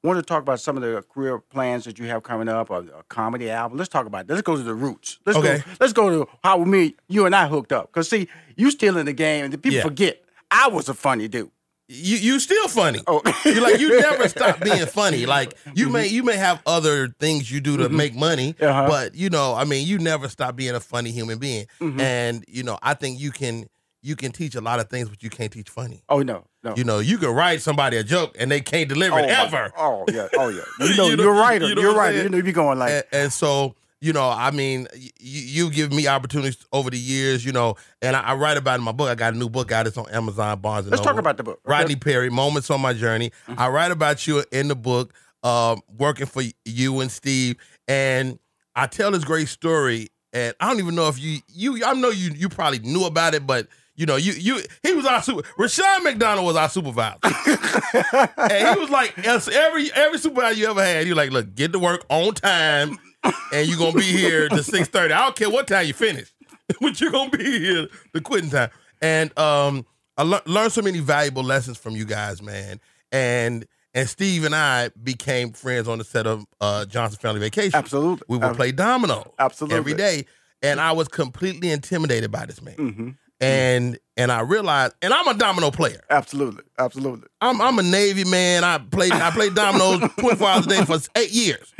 want 0.04 0.18
to 0.18 0.22
talk 0.22 0.42
about 0.42 0.60
some 0.60 0.76
of 0.76 0.82
the 0.82 1.02
career 1.12 1.38
plans 1.40 1.84
that 1.86 1.98
you 1.98 2.06
have 2.06 2.22
coming 2.22 2.48
up, 2.48 2.70
a, 2.70 2.74
a 3.00 3.02
comedy 3.08 3.50
album. 3.50 3.76
Let's 3.76 3.88
talk 3.88 4.06
about 4.06 4.28
that. 4.28 4.34
Let's 4.34 4.46
go 4.46 4.56
to 4.56 4.62
the 4.62 4.74
roots. 4.74 5.18
Let's 5.26 5.36
Okay. 5.38 5.58
go. 5.58 5.64
Let's 5.80 5.92
go 5.92 6.10
to 6.10 6.30
how 6.44 6.58
me, 6.62 6.94
you 7.08 7.26
and 7.26 7.34
I 7.34 7.48
hooked 7.48 7.72
up. 7.72 7.90
Cause 7.90 8.08
see, 8.08 8.28
you 8.56 8.70
still 8.70 8.96
in 8.96 9.06
the 9.06 9.12
game, 9.12 9.44
and 9.46 9.52
the 9.52 9.58
people 9.58 9.78
Yeah. 9.78 9.82
forget 9.82 10.22
I 10.50 10.68
was 10.68 10.88
a 10.88 10.94
funny 10.94 11.26
dude. 11.28 11.50
You 11.88 12.16
you 12.18 12.40
still 12.40 12.68
funny. 12.68 13.00
Oh. 13.06 13.22
you 13.44 13.60
like 13.60 13.80
you 13.80 14.00
never 14.00 14.28
stop 14.28 14.60
being 14.60 14.86
funny. 14.86 15.24
Like 15.26 15.54
you 15.74 15.86
mm-hmm. 15.86 15.92
may 15.94 16.06
you 16.06 16.22
may 16.22 16.36
have 16.36 16.62
other 16.66 17.08
things 17.08 17.50
you 17.50 17.60
do 17.60 17.78
to 17.78 17.84
mm-hmm. 17.84 17.96
make 17.96 18.14
money, 18.14 18.54
Uh-huh. 18.60 18.86
but 18.86 19.14
you 19.14 19.30
know, 19.30 19.54
I 19.54 19.64
mean, 19.64 19.86
you 19.86 19.98
never 19.98 20.28
stop 20.28 20.54
being 20.54 20.74
a 20.74 20.80
funny 20.80 21.10
human 21.10 21.38
being. 21.38 21.66
Mm-hmm. 21.80 22.00
And 22.00 22.44
you 22.46 22.62
know, 22.62 22.78
I 22.82 22.94
think 22.94 23.18
you 23.18 23.30
can 23.30 23.68
you 24.02 24.16
can 24.16 24.32
teach 24.32 24.54
a 24.54 24.60
lot 24.60 24.80
of 24.80 24.88
things, 24.90 25.08
but 25.08 25.22
you 25.22 25.30
can't 25.30 25.50
teach 25.50 25.70
funny. 25.70 26.02
Oh 26.08 26.20
no, 26.20 26.44
no. 26.62 26.74
You 26.76 26.84
know, 26.84 26.98
you 26.98 27.16
can 27.16 27.30
write 27.30 27.62
somebody 27.62 27.96
a 27.96 28.04
joke 28.04 28.36
and 28.38 28.50
they 28.50 28.60
can't 28.60 28.88
deliver 28.88 29.16
oh, 29.16 29.18
it 29.18 29.26
my- 29.26 29.44
ever. 29.44 29.72
Oh 29.76 30.04
yeah. 30.08 30.28
Oh 30.36 30.48
yeah. 30.48 30.62
You 30.86 30.96
know, 30.96 31.08
You 31.08 31.28
are 31.28 31.32
right. 31.32 31.60
you 31.60 31.88
are 31.88 31.94
right. 31.94 32.14
You 32.14 32.28
know, 32.28 32.36
you 32.36 32.42
be 32.42 32.52
going 32.52 32.78
like, 32.78 32.92
and, 32.92 33.04
and 33.12 33.32
so 33.32 33.74
you 34.00 34.12
know 34.12 34.28
i 34.28 34.50
mean 34.50 34.86
y- 34.92 35.10
you, 35.18 35.64
you 35.66 35.70
give 35.70 35.92
me 35.92 36.06
opportunities 36.06 36.64
over 36.72 36.90
the 36.90 36.98
years 36.98 37.44
you 37.44 37.52
know 37.52 37.74
and 38.02 38.14
I, 38.16 38.20
I 38.20 38.34
write 38.34 38.56
about 38.56 38.74
it 38.74 38.78
in 38.78 38.84
my 38.84 38.92
book 38.92 39.08
i 39.08 39.14
got 39.14 39.34
a 39.34 39.36
new 39.36 39.48
book 39.48 39.72
out 39.72 39.86
it's 39.86 39.96
on 39.96 40.08
amazon 40.10 40.60
barnes 40.60 40.86
and 40.86 40.92
let's 40.92 41.02
talk 41.02 41.18
about 41.18 41.36
the 41.36 41.42
book. 41.42 41.60
okay? 41.64 41.72
Mm-hmm. 41.72 41.82
rodney 41.82 41.96
perry 41.96 42.30
moments 42.30 42.70
on 42.70 42.80
my 42.80 42.92
journey 42.92 43.32
i 43.56 43.68
write 43.68 43.90
about 43.90 44.26
you 44.26 44.44
in 44.52 44.68
the 44.68 44.76
book 44.76 45.12
um, 45.44 45.80
working 45.98 46.26
for 46.26 46.42
you 46.64 47.00
and 47.00 47.10
steve 47.10 47.56
and 47.86 48.38
i 48.74 48.86
tell 48.86 49.10
this 49.10 49.24
great 49.24 49.48
story 49.48 50.08
and 50.32 50.54
i 50.60 50.68
don't 50.68 50.80
even 50.80 50.94
know 50.94 51.08
if 51.08 51.18
you 51.20 51.40
you 51.48 51.84
i 51.84 51.92
know 51.94 52.10
you 52.10 52.32
you 52.34 52.48
probably 52.48 52.78
knew 52.80 53.04
about 53.04 53.34
it 53.34 53.46
but 53.46 53.66
you 53.98 54.06
know, 54.06 54.14
you 54.14 54.32
you 54.34 54.62
he 54.84 54.94
was 54.94 55.04
our 55.06 55.20
super. 55.20 55.42
Rushion 55.58 56.04
McDonald 56.04 56.46
was 56.46 56.54
our 56.54 56.68
supervisor, 56.68 57.18
and 57.24 58.68
he 58.68 58.80
was 58.80 58.90
like 58.90 59.18
every 59.26 59.92
every 59.92 60.18
supervisor 60.20 60.56
you 60.56 60.70
ever 60.70 60.84
had. 60.84 61.04
You 61.08 61.16
like, 61.16 61.32
look, 61.32 61.52
get 61.56 61.72
to 61.72 61.80
work 61.80 62.06
on 62.08 62.32
time 62.34 62.96
and 63.24 63.68
you're 63.68 63.78
gonna 63.78 63.92
be 63.92 64.02
here 64.04 64.48
to 64.48 64.62
six 64.62 64.88
thirty. 64.88 65.12
I 65.14 65.20
don't 65.24 65.36
care 65.36 65.50
what 65.50 65.66
time 65.68 65.86
you 65.86 65.92
finish, 65.94 66.32
but 66.80 67.00
you're 67.00 67.10
gonna 67.10 67.30
be 67.30 67.58
here 67.58 67.88
the 68.12 68.20
quitting 68.20 68.50
time. 68.50 68.70
And 69.00 69.36
um, 69.38 69.86
I 70.16 70.22
le- 70.22 70.42
learned 70.46 70.72
so 70.72 70.82
many 70.82 71.00
valuable 71.00 71.42
lessons 71.44 71.78
from 71.78 71.94
you 71.96 72.04
guys, 72.04 72.42
man. 72.42 72.80
And 73.12 73.66
and 73.94 74.08
Steve 74.08 74.44
and 74.44 74.54
I 74.54 74.90
became 75.02 75.52
friends 75.52 75.88
on 75.88 75.98
the 75.98 76.04
set 76.04 76.26
of 76.26 76.44
uh, 76.60 76.84
Johnson 76.84 77.18
Family 77.20 77.40
Vacation. 77.40 77.76
Absolutely. 77.78 78.24
we 78.28 78.36
would 78.38 78.54
play 78.54 78.70
dominoes 78.72 79.26
Absolutely. 79.38 79.76
every 79.78 79.94
day, 79.94 80.26
and 80.62 80.80
I 80.80 80.92
was 80.92 81.08
completely 81.08 81.70
intimidated 81.70 82.30
by 82.30 82.46
this 82.46 82.60
man. 82.62 82.74
hmm 82.74 83.10
And 83.40 83.98
and 84.16 84.32
I 84.32 84.40
realized, 84.40 84.94
and 85.00 85.14
I'm 85.14 85.28
a 85.28 85.34
domino 85.34 85.70
player. 85.70 86.00
Absolutely. 86.10 86.64
Absolutely. 86.78 87.28
I'm 87.40 87.60
I'm 87.60 87.78
a 87.78 87.82
Navy 87.82 88.24
man. 88.24 88.64
I 88.64 88.78
played 88.78 89.12
I 89.12 89.30
played 89.30 89.54
dominoes 89.54 90.00
24 90.18 90.48
hours 90.48 90.66
a 90.66 90.68
day 90.68 90.84
for 90.84 90.98
eight 91.14 91.30
years, 91.30 91.72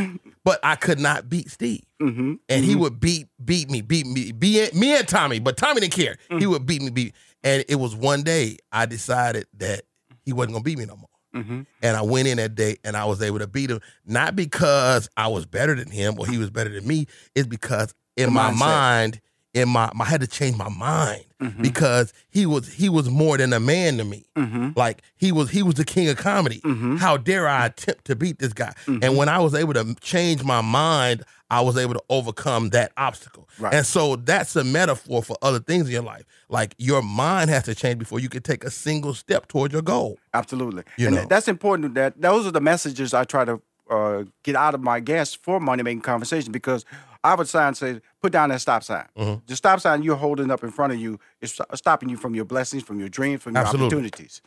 but 0.44 0.60
I 0.62 0.76
could 0.76 1.00
not 1.00 1.28
beat 1.28 1.50
Steve, 1.50 1.82
hmm 2.00 2.34
and 2.48 2.64
he 2.64 2.76
would 2.76 3.00
beat 3.00 3.26
beat 3.44 3.68
me, 3.70 3.80
beat 3.80 4.06
me, 4.06 4.30
beat 4.32 4.72
me 4.74 4.96
and 4.96 5.08
Tommy, 5.08 5.40
but 5.40 5.56
Tommy 5.56 5.80
didn't 5.80 5.94
care. 5.94 6.16
He 6.38 6.46
would 6.46 6.64
beat 6.64 6.80
me, 6.82 6.90
beat, 6.90 7.14
and 7.42 7.64
it 7.68 7.76
was 7.76 7.96
one 7.96 8.22
day 8.22 8.58
I 8.70 8.86
decided 8.86 9.46
that 9.58 9.82
he 10.24 10.32
wasn't 10.32 10.52
gonna 10.54 10.62
beat 10.64 10.78
me 10.78 10.84
no 10.86 10.96
more. 10.96 11.42
hmm 11.42 11.62
And 11.82 11.96
I 11.96 12.02
went 12.02 12.28
in 12.28 12.36
that 12.36 12.54
day 12.54 12.76
and 12.84 12.96
I 12.96 13.04
was 13.06 13.20
able 13.20 13.40
to 13.40 13.48
beat 13.48 13.70
him, 13.70 13.80
not 14.06 14.36
because 14.36 15.08
I 15.16 15.26
was 15.26 15.44
better 15.44 15.74
than 15.74 15.90
him 15.90 16.14
or 16.20 16.26
he 16.26 16.38
was 16.38 16.50
better 16.50 16.70
than 16.70 16.86
me. 16.86 17.06
It's 17.34 17.48
because 17.48 17.94
in 18.16 18.26
The 18.26 18.30
my 18.30 18.50
mindset. 18.52 18.58
mind, 18.58 19.20
in 19.58 19.68
my, 19.68 19.90
I 19.98 20.04
had 20.04 20.20
to 20.20 20.26
change 20.26 20.56
my 20.56 20.68
mind 20.68 21.24
Mhm. 21.40 21.62
because 21.62 22.12
he 22.30 22.46
was 22.46 22.72
he 22.72 22.88
was 22.88 23.08
more 23.08 23.36
than 23.38 23.52
a 23.52 23.60
man 23.60 23.96
to 23.98 24.04
me. 24.04 24.24
hmm 24.36 24.70
Like 24.76 25.02
he 25.16 25.30
was 25.32 25.50
he 25.50 25.62
was 25.62 25.74
the 25.76 25.84
king 25.84 26.08
of 26.08 26.16
comedy. 26.16 26.60
Mhm. 26.64 26.98
How 26.98 27.16
dare 27.16 27.46
I 27.48 27.66
attempt 27.66 28.04
to 28.06 28.16
beat 28.16 28.38
this 28.38 28.52
guy? 28.52 28.72
Mhm. 28.86 29.04
And 29.04 29.16
when 29.16 29.28
I 29.28 29.38
was 29.38 29.54
able 29.54 29.74
to 29.74 29.94
change 30.00 30.42
my 30.42 30.60
mind, 30.60 31.22
I 31.50 31.60
was 31.62 31.76
able 31.78 31.94
to 31.94 32.02
overcome 32.10 32.70
that 32.70 32.92
obstacle. 32.96 33.48
Right. 33.58 33.72
And 33.72 33.86
so 33.86 34.16
that's 34.16 34.54
a 34.56 34.64
metaphor 34.64 35.22
for 35.22 35.36
other 35.40 35.60
things 35.60 35.86
in 35.86 35.92
your 35.92 36.02
life. 36.02 36.24
Like 36.48 36.74
your 36.78 37.02
mind 37.02 37.50
has 37.50 37.62
to 37.64 37.74
change 37.74 37.98
before 37.98 38.20
you 38.20 38.28
can 38.28 38.42
take 38.42 38.64
a 38.64 38.70
single 38.70 39.14
step 39.14 39.48
towards 39.48 39.72
your 39.72 39.82
goal. 39.82 40.18
Absolutely. 40.34 40.82
You 40.98 41.06
and 41.06 41.16
know. 41.16 41.24
that's 41.26 41.48
important 41.48 41.94
that 41.94 42.20
those 42.20 42.46
are 42.46 42.50
the 42.52 42.60
messages 42.60 43.14
I 43.14 43.24
try 43.24 43.44
to 43.44 43.60
uh, 43.90 44.24
get 44.42 44.54
out 44.56 44.74
of 44.74 44.82
my 44.82 45.00
guests 45.00 45.34
for 45.40 45.58
money 45.60 45.82
making 45.82 46.02
conversation 46.02 46.52
because 46.52 46.84
I 47.25 47.34
would 47.34 47.48
sign 47.48 47.75
say, 47.75 48.00
put 48.22 48.32
down 48.32 48.50
that 48.50 48.60
stop 48.60 48.82
sign. 48.84 49.06
Mhm. 49.18 49.42
The 49.46 49.56
stop 49.56 49.80
sign 49.80 50.02
you're 50.02 50.16
holding 50.16 50.50
up 50.50 50.62
in 50.62 50.70
front 50.70 50.92
of 50.92 50.98
you 51.00 51.18
is 51.40 51.58
stopping 51.75 52.08
you 52.08 52.16
from 52.16 52.34
your 52.34 52.44
blessings, 52.44 52.82
from 52.82 53.00
your 53.00 53.08
dreams, 53.08 53.42
from 53.42 53.54
your 53.54 53.62
Absolutely. 53.64 53.87
opportunities. 53.87 54.40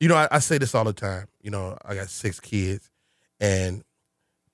You 0.00 0.08
know, 0.08 0.16
I, 0.16 0.28
I 0.30 0.38
say 0.40 0.58
this 0.58 0.74
all 0.74 0.84
the 0.84 0.92
time. 0.92 1.26
You 1.42 1.50
know, 1.50 1.76
I 1.84 1.94
got 1.94 2.08
six 2.08 2.40
kids, 2.40 2.90
and 3.40 3.82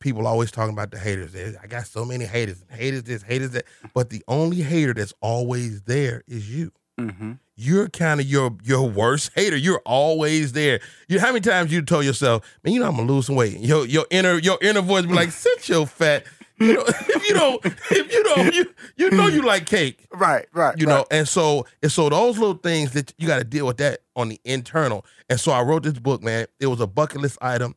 people 0.00 0.26
always 0.26 0.50
talking 0.50 0.72
about 0.72 0.90
the 0.90 0.98
haters. 0.98 1.34
I 1.62 1.66
got 1.66 1.86
so 1.86 2.04
many 2.04 2.24
haters, 2.24 2.64
haters 2.70 3.04
this, 3.04 3.22
haters 3.22 3.50
that. 3.50 3.64
But 3.94 4.10
the 4.10 4.22
only 4.28 4.62
hater 4.62 4.94
that's 4.94 5.14
always 5.20 5.82
there 5.82 6.22
is 6.26 6.50
you. 6.52 6.72
Mm-hmm. 7.00 7.32
You're 7.56 7.88
kind 7.88 8.20
of 8.20 8.26
your 8.26 8.56
your 8.64 8.88
worst 8.88 9.30
hater. 9.34 9.56
You're 9.56 9.82
always 9.84 10.52
there. 10.52 10.80
You 11.08 11.20
how 11.20 11.28
many 11.28 11.40
times 11.40 11.72
you 11.72 11.82
told 11.82 12.04
yourself, 12.04 12.44
man, 12.64 12.74
you 12.74 12.80
know 12.80 12.86
I'm 12.88 12.96
gonna 12.96 13.10
lose 13.10 13.26
some 13.26 13.36
weight. 13.36 13.58
Your 13.60 13.86
your 13.86 14.06
inner 14.10 14.34
your 14.38 14.58
inner 14.60 14.80
voice 14.80 15.06
be 15.06 15.12
like, 15.14 15.30
sit 15.32 15.68
your 15.68 15.86
fat. 15.86 16.24
You 16.68 16.74
know, 16.74 16.84
if 16.86 17.28
you 17.28 17.34
don't, 17.34 17.64
if 17.64 18.12
you 18.12 18.24
don't, 18.24 18.54
you 18.54 18.66
you 18.96 19.10
know 19.12 19.26
you 19.28 19.42
like 19.42 19.66
cake. 19.66 20.06
Right, 20.12 20.46
right. 20.52 20.76
You 20.78 20.86
right. 20.86 20.94
know, 20.98 21.04
and 21.10 21.26
so 21.28 21.66
and 21.82 21.90
so 21.90 22.08
those 22.08 22.36
little 22.38 22.56
things 22.56 22.92
that 22.92 23.12
you 23.18 23.26
got 23.28 23.38
to 23.38 23.44
deal 23.44 23.66
with 23.66 23.76
that 23.78 24.00
on 24.16 24.28
the 24.28 24.40
internal. 24.44 25.04
And 25.30 25.38
so 25.40 25.52
I 25.52 25.62
wrote 25.62 25.82
this 25.84 25.98
book, 25.98 26.22
man. 26.22 26.46
It 26.60 26.66
was 26.66 26.80
a 26.80 26.86
bucket 26.86 27.20
list 27.20 27.38
item. 27.40 27.74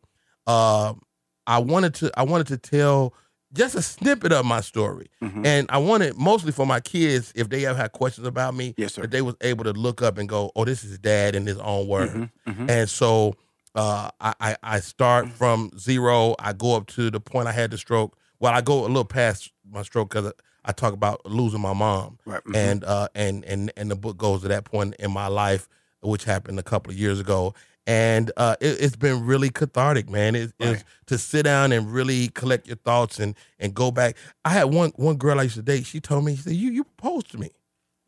Um, 0.48 1.02
I 1.48 1.60
wanted 1.60 1.94
to 1.96 2.12
I 2.18 2.24
wanted 2.24 2.48
to 2.48 2.58
tell 2.58 3.14
just 3.54 3.76
a 3.76 3.82
snippet 3.82 4.34
of 4.34 4.46
my 4.46 4.60
story, 4.62 5.08
Mhm. 5.24 5.46
and 5.46 5.68
I 5.70 5.78
wanted 5.78 6.18
mostly 6.18 6.52
for 6.52 6.66
my 6.66 6.80
kids 6.82 7.32
if 7.36 7.48
they 7.50 7.66
ever 7.66 7.78
had 7.78 7.92
questions 7.94 8.28
about 8.28 8.54
me, 8.56 8.74
Yes, 8.78 8.96
sir. 8.96 9.04
that 9.04 9.12
they 9.12 9.22
was 9.22 9.36
able 9.42 9.64
to 9.64 9.72
look 9.74 10.02
up 10.02 10.18
and 10.18 10.28
go, 10.28 10.52
"Oh, 10.56 10.66
this 10.66 10.84
is 10.84 10.98
dad 11.00 11.36
in 11.36 11.46
his 11.46 11.58
own 11.60 11.88
words." 11.88 12.14
Mhm, 12.14 12.30
mhm. 12.48 12.70
And 12.70 12.90
so 12.90 13.36
uh, 13.76 14.10
I, 14.20 14.34
I 14.42 14.56
I 14.64 14.80
start 14.80 15.30
from 15.30 15.72
zero. 15.78 16.36
I 16.40 16.54
go 16.54 16.76
up 16.76 16.88
to 16.88 17.10
the 17.12 17.20
point 17.20 17.48
I 17.48 17.52
had 17.52 17.72
the 17.72 17.78
stroke. 17.78 18.18
Well, 18.40 18.54
I 18.54 18.62
go 18.62 18.82
a 18.82 18.88
little 18.88 19.06
past 19.06 19.52
my 19.70 19.82
stroke 19.84 20.10
because 20.14 20.34
I 20.64 20.72
talk 20.72 20.94
about 20.94 21.26
losing 21.26 21.62
my 21.62 21.74
mom. 21.74 22.18
Right. 22.26 22.44
mhm. 22.44 22.56
and 22.56 22.84
uh 22.84 23.08
and 23.16 23.44
and 23.46 23.72
and 23.78 23.90
the 23.92 23.96
book 23.96 24.18
goes 24.18 24.42
to 24.42 24.48
that 24.50 24.66
point 24.66 24.96
in 25.00 25.12
my 25.12 25.28
life 25.28 25.68
which 26.02 26.24
happened 26.24 26.60
a 26.60 26.64
couple 26.64 26.92
of 26.92 26.98
years 26.98 27.20
ago. 27.20 27.54
And 27.88 28.32
uh 28.38 28.56
it, 28.62 28.78
it's 28.82 28.96
been 28.96 29.26
really 29.26 29.50
cathartic 29.50 30.10
man. 30.10 30.36
It, 30.36 30.54
Right. 30.60 30.72
it's 30.72 30.84
to 31.08 31.18
sit 31.18 31.44
down 31.44 31.72
and 31.72 31.92
really 31.94 32.30
collect 32.30 32.68
your 32.68 32.78
thoughts 32.78 33.20
and 33.20 33.36
and 33.60 33.74
go 33.74 33.92
back. 33.92 34.18
I 34.44 34.50
had 34.50 34.66
one 34.66 34.92
one 34.96 35.18
girl 35.18 35.40
i 35.40 35.44
used 35.44 35.56
to 35.56 35.62
date. 35.62 35.86
She 35.86 36.00
told 36.00 36.26
me 36.26 36.36
she 36.36 36.42
said 36.44 36.54
you 36.54 36.72
you 36.72 36.84
proposed 36.84 37.32
to 37.32 37.38
me. 37.38 37.52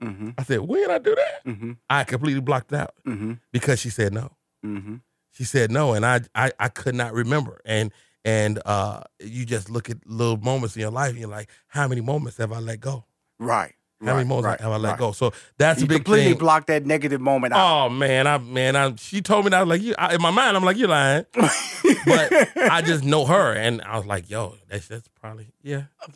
Mhm, 0.01 0.35
i 0.37 0.43
said 0.43 0.59
when 0.61 0.81
did 0.81 0.91
i 0.91 0.97
do 0.99 1.15
that? 1.15 1.43
Mhm, 1.45 1.77
i 1.89 2.03
completely 2.03 2.41
blocked 2.41 2.71
out 2.71 2.93
mhm, 3.07 3.39
because 3.51 3.79
she 3.79 3.89
said 3.89 4.13
no. 4.13 4.31
Mhm. 4.63 5.01
she 5.31 5.43
said 5.43 5.71
no 5.71 5.93
and 5.93 6.05
i 6.05 6.21
i, 6.35 6.51
I 6.59 6.69
could 6.69 6.93
not 6.95 7.13
remember. 7.13 7.61
And 7.65 7.91
and 8.27 8.59
uh 8.65 9.01
you 9.19 9.45
just 9.45 9.69
look 9.69 9.89
at 9.89 9.97
little 10.05 10.37
moments 10.37 10.75
in 10.75 10.81
your 10.81 10.91
life 10.91 11.11
and 11.11 11.19
you're 11.19 11.29
like 11.29 11.49
how 11.67 11.87
many 11.87 12.01
moments 12.01 12.37
have 12.37 12.51
i 12.51 12.59
let 12.59 12.79
go 12.81 13.05
Right. 13.39 13.73
how 14.03 14.13
many 14.15 14.27
moments 14.27 14.47
right, 14.47 14.61
have 14.61 14.71
i 14.71 14.77
let 14.77 14.89
right. 14.89 14.99
go 14.99 15.11
so 15.13 15.31
that's 15.57 15.79
You 15.79 15.85
a 15.85 15.87
big 15.87 15.97
completely 16.03 16.31
thing 16.33 16.37
blocked 16.39 16.67
that 16.67 16.85
negative 16.85 17.21
moment 17.21 17.53
out. 17.53 17.85
Oh 17.85 17.89
man, 17.89 18.27
I 18.27 18.37
man, 18.37 18.75
I 18.75 18.93
she 18.97 19.21
told 19.21 19.45
me 19.45 19.49
that 19.51 19.57
I 19.57 19.63
was 19.63 19.69
like, 19.69 19.81
you, 19.81 19.95
I, 19.97 20.15
in 20.15 20.21
my 20.21 20.31
mind, 20.31 20.55
I'm 20.57 20.63
like, 20.63 20.77
you're 20.77 20.89
lying, 20.89 21.25
but 21.33 22.31
I 22.57 22.81
just 22.81 23.03
know 23.03 23.25
her, 23.25 23.53
and 23.53 23.81
I 23.81 23.97
was 23.97 24.05
like, 24.05 24.29
yo, 24.29 24.55
that's 24.69 24.87
that's 24.87 25.07
probably 25.27 25.47
yeah, 25.63 25.83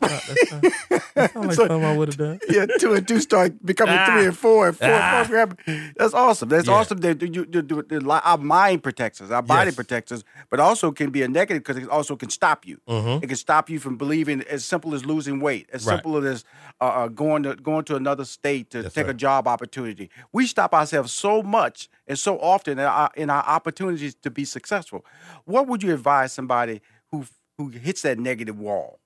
not, 0.50 0.62
that's 0.90 1.34
not, 1.34 1.44
like 1.44 1.52
So- 1.54 1.66
something 1.68 1.84
I 1.84 1.96
would 1.96 2.08
have 2.08 2.16
done. 2.16 2.38
yeah, 2.48 2.66
two 2.78 2.94
and 2.94 3.06
two 3.06 3.20
start 3.20 3.64
becoming 3.64 3.94
Ah. 3.98 4.06
three 4.06 4.24
and 4.26 4.36
four, 4.36 4.68
and 4.68 4.76
four 4.76 4.88
Ah. 4.90 5.20
and 5.20 5.28
four. 5.28 5.92
That's 5.96 6.14
awesome. 6.14 6.48
That's 6.48 6.66
Yeah. 6.68 6.74
awesome. 6.74 6.98
That 6.98 7.20
you, 7.22 7.46
you, 7.52 7.64
you, 7.90 8.00
li- 8.00 8.20
our 8.24 8.38
mind 8.38 8.82
protects 8.82 9.20
us, 9.20 9.30
our 9.30 9.42
body 9.42 9.68
Yes. 9.68 9.74
protects 9.76 10.12
us, 10.12 10.22
but 10.50 10.58
also 10.60 10.90
can 10.92 11.10
be 11.10 11.22
a 11.22 11.28
negative 11.28 11.62
because 11.62 11.76
it 11.82 11.88
also 11.90 12.16
can 12.16 12.30
stop 12.30 12.66
you. 12.66 12.78
Mm-hmm. 12.88 13.22
It 13.24 13.26
can 13.28 13.36
stop 13.36 13.68
you 13.68 13.78
from 13.78 13.96
believing 13.98 14.42
as 14.48 14.64
simple 14.64 14.94
as 14.94 15.04
losing 15.04 15.40
weight, 15.40 15.68
as 15.72 15.84
Right. 15.86 15.94
simple 15.96 16.16
as 16.26 16.44
uh, 16.80 16.84
uh, 16.84 17.08
going 17.08 17.42
to 17.44 17.54
going 17.56 17.84
to 17.84 17.96
another 17.96 18.24
state 18.24 18.70
to 18.70 18.88
take 18.88 19.08
a 19.08 19.14
job 19.14 19.46
opportunity. 19.46 20.08
We 20.32 20.46
stop 20.46 20.72
ourselves 20.74 21.12
so 21.12 21.42
much 21.42 21.88
and 22.08 22.18
so 22.18 22.38
often 22.40 22.78
in 22.78 22.84
our, 22.86 23.10
in 23.16 23.28
our 23.30 23.44
opportunities 23.44 24.14
to 24.22 24.30
be 24.30 24.44
successful. 24.44 25.04
What 25.44 25.66
would 25.68 25.82
you 25.82 25.92
advise 25.92 26.32
somebody 26.32 26.80
who 27.10 27.26
who 27.58 27.68
hits 27.68 28.00
that 28.02 28.18
negative 28.18 28.58
wall? 28.58 28.98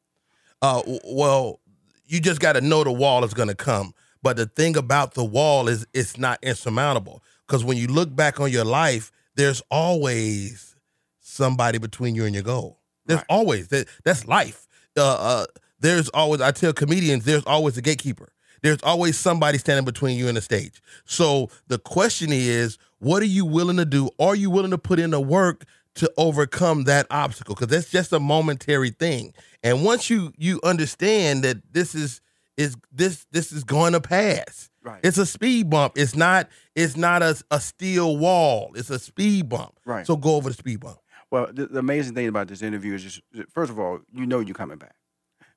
Uh, 0.66 0.82
well, 1.04 1.60
you 2.06 2.20
just 2.20 2.40
got 2.40 2.54
to 2.54 2.60
know 2.60 2.82
the 2.84 2.92
wall 2.92 3.24
is 3.24 3.34
going 3.34 3.48
to 3.48 3.54
come. 3.54 3.92
But 4.22 4.36
the 4.36 4.46
thing 4.46 4.76
about 4.76 5.14
the 5.14 5.24
wall 5.24 5.68
is 5.68 5.86
it's 5.94 6.18
not 6.18 6.38
insurmountable 6.42 7.22
because 7.46 7.62
when 7.64 7.76
you 7.76 7.86
look 7.86 8.14
back 8.14 8.40
on 8.40 8.50
your 8.50 8.64
life, 8.64 9.12
there's 9.36 9.62
always 9.70 10.74
somebody 11.20 11.78
between 11.78 12.14
you 12.14 12.24
and 12.24 12.34
your 12.34 12.42
goal. 12.42 12.80
There's 13.06 13.18
Right. 13.18 13.26
always 13.28 13.68
that. 13.68 13.86
That's 14.04 14.26
life. 14.26 14.66
Uh, 14.96 15.02
uh, 15.14 15.46
there's 15.78 16.08
always. 16.08 16.40
I 16.40 16.50
tell 16.50 16.72
comedians, 16.72 17.24
there's 17.24 17.44
always 17.44 17.76
a 17.76 17.82
gatekeeper. 17.82 18.32
There's 18.62 18.82
always 18.82 19.16
somebody 19.18 19.58
standing 19.58 19.84
between 19.84 20.16
you 20.18 20.26
and 20.26 20.36
the 20.36 20.40
stage. 20.40 20.82
So 21.04 21.50
the 21.68 21.78
question 21.78 22.30
is, 22.32 22.78
what 22.98 23.22
are 23.22 23.26
you 23.26 23.44
willing 23.44 23.76
to 23.76 23.84
do? 23.84 24.10
Are 24.18 24.34
you 24.34 24.50
willing 24.50 24.70
to 24.72 24.78
put 24.78 24.98
in 24.98 25.10
the 25.10 25.20
work 25.20 25.64
to 25.96 26.10
overcome 26.16 26.84
that 26.84 27.06
obstacle? 27.10 27.54
Because 27.54 27.68
that's 27.68 27.90
just 27.90 28.12
a 28.12 28.20
momentary 28.20 28.90
thing. 28.90 29.34
And 29.62 29.84
once 29.84 30.08
you 30.08 30.32
you 30.36 30.60
understand 30.62 31.44
that 31.44 31.58
this 31.72 31.94
is 31.94 32.20
is 32.56 32.76
this 32.92 33.26
this 33.32 33.52
is 33.52 33.64
going 33.64 33.92
to 33.92 34.00
pass. 34.00 34.70
Right. 34.82 35.00
It's 35.02 35.18
a 35.18 35.26
speed 35.26 35.68
bump. 35.68 35.94
It's 35.96 36.14
not 36.14 36.48
it's 36.74 36.96
not 36.96 37.22
a, 37.22 37.42
a 37.50 37.60
steel 37.60 38.16
wall. 38.16 38.72
It's 38.76 38.90
a 38.90 38.98
speed 38.98 39.48
bump. 39.48 39.78
Right. 39.84 40.06
So 40.06 40.16
go 40.16 40.36
over 40.36 40.48
the 40.50 40.54
speed 40.54 40.80
bump. 40.80 40.98
Well, 41.30 41.48
the, 41.52 41.66
the 41.66 41.80
amazing 41.80 42.14
thing 42.14 42.28
about 42.28 42.48
this 42.48 42.62
interview 42.62 42.94
is 42.94 43.02
just 43.02 43.20
first 43.50 43.70
of 43.70 43.78
all, 43.78 44.00
you 44.12 44.26
know 44.26 44.40
you're 44.40 44.54
coming 44.54 44.78
back. 44.78 44.94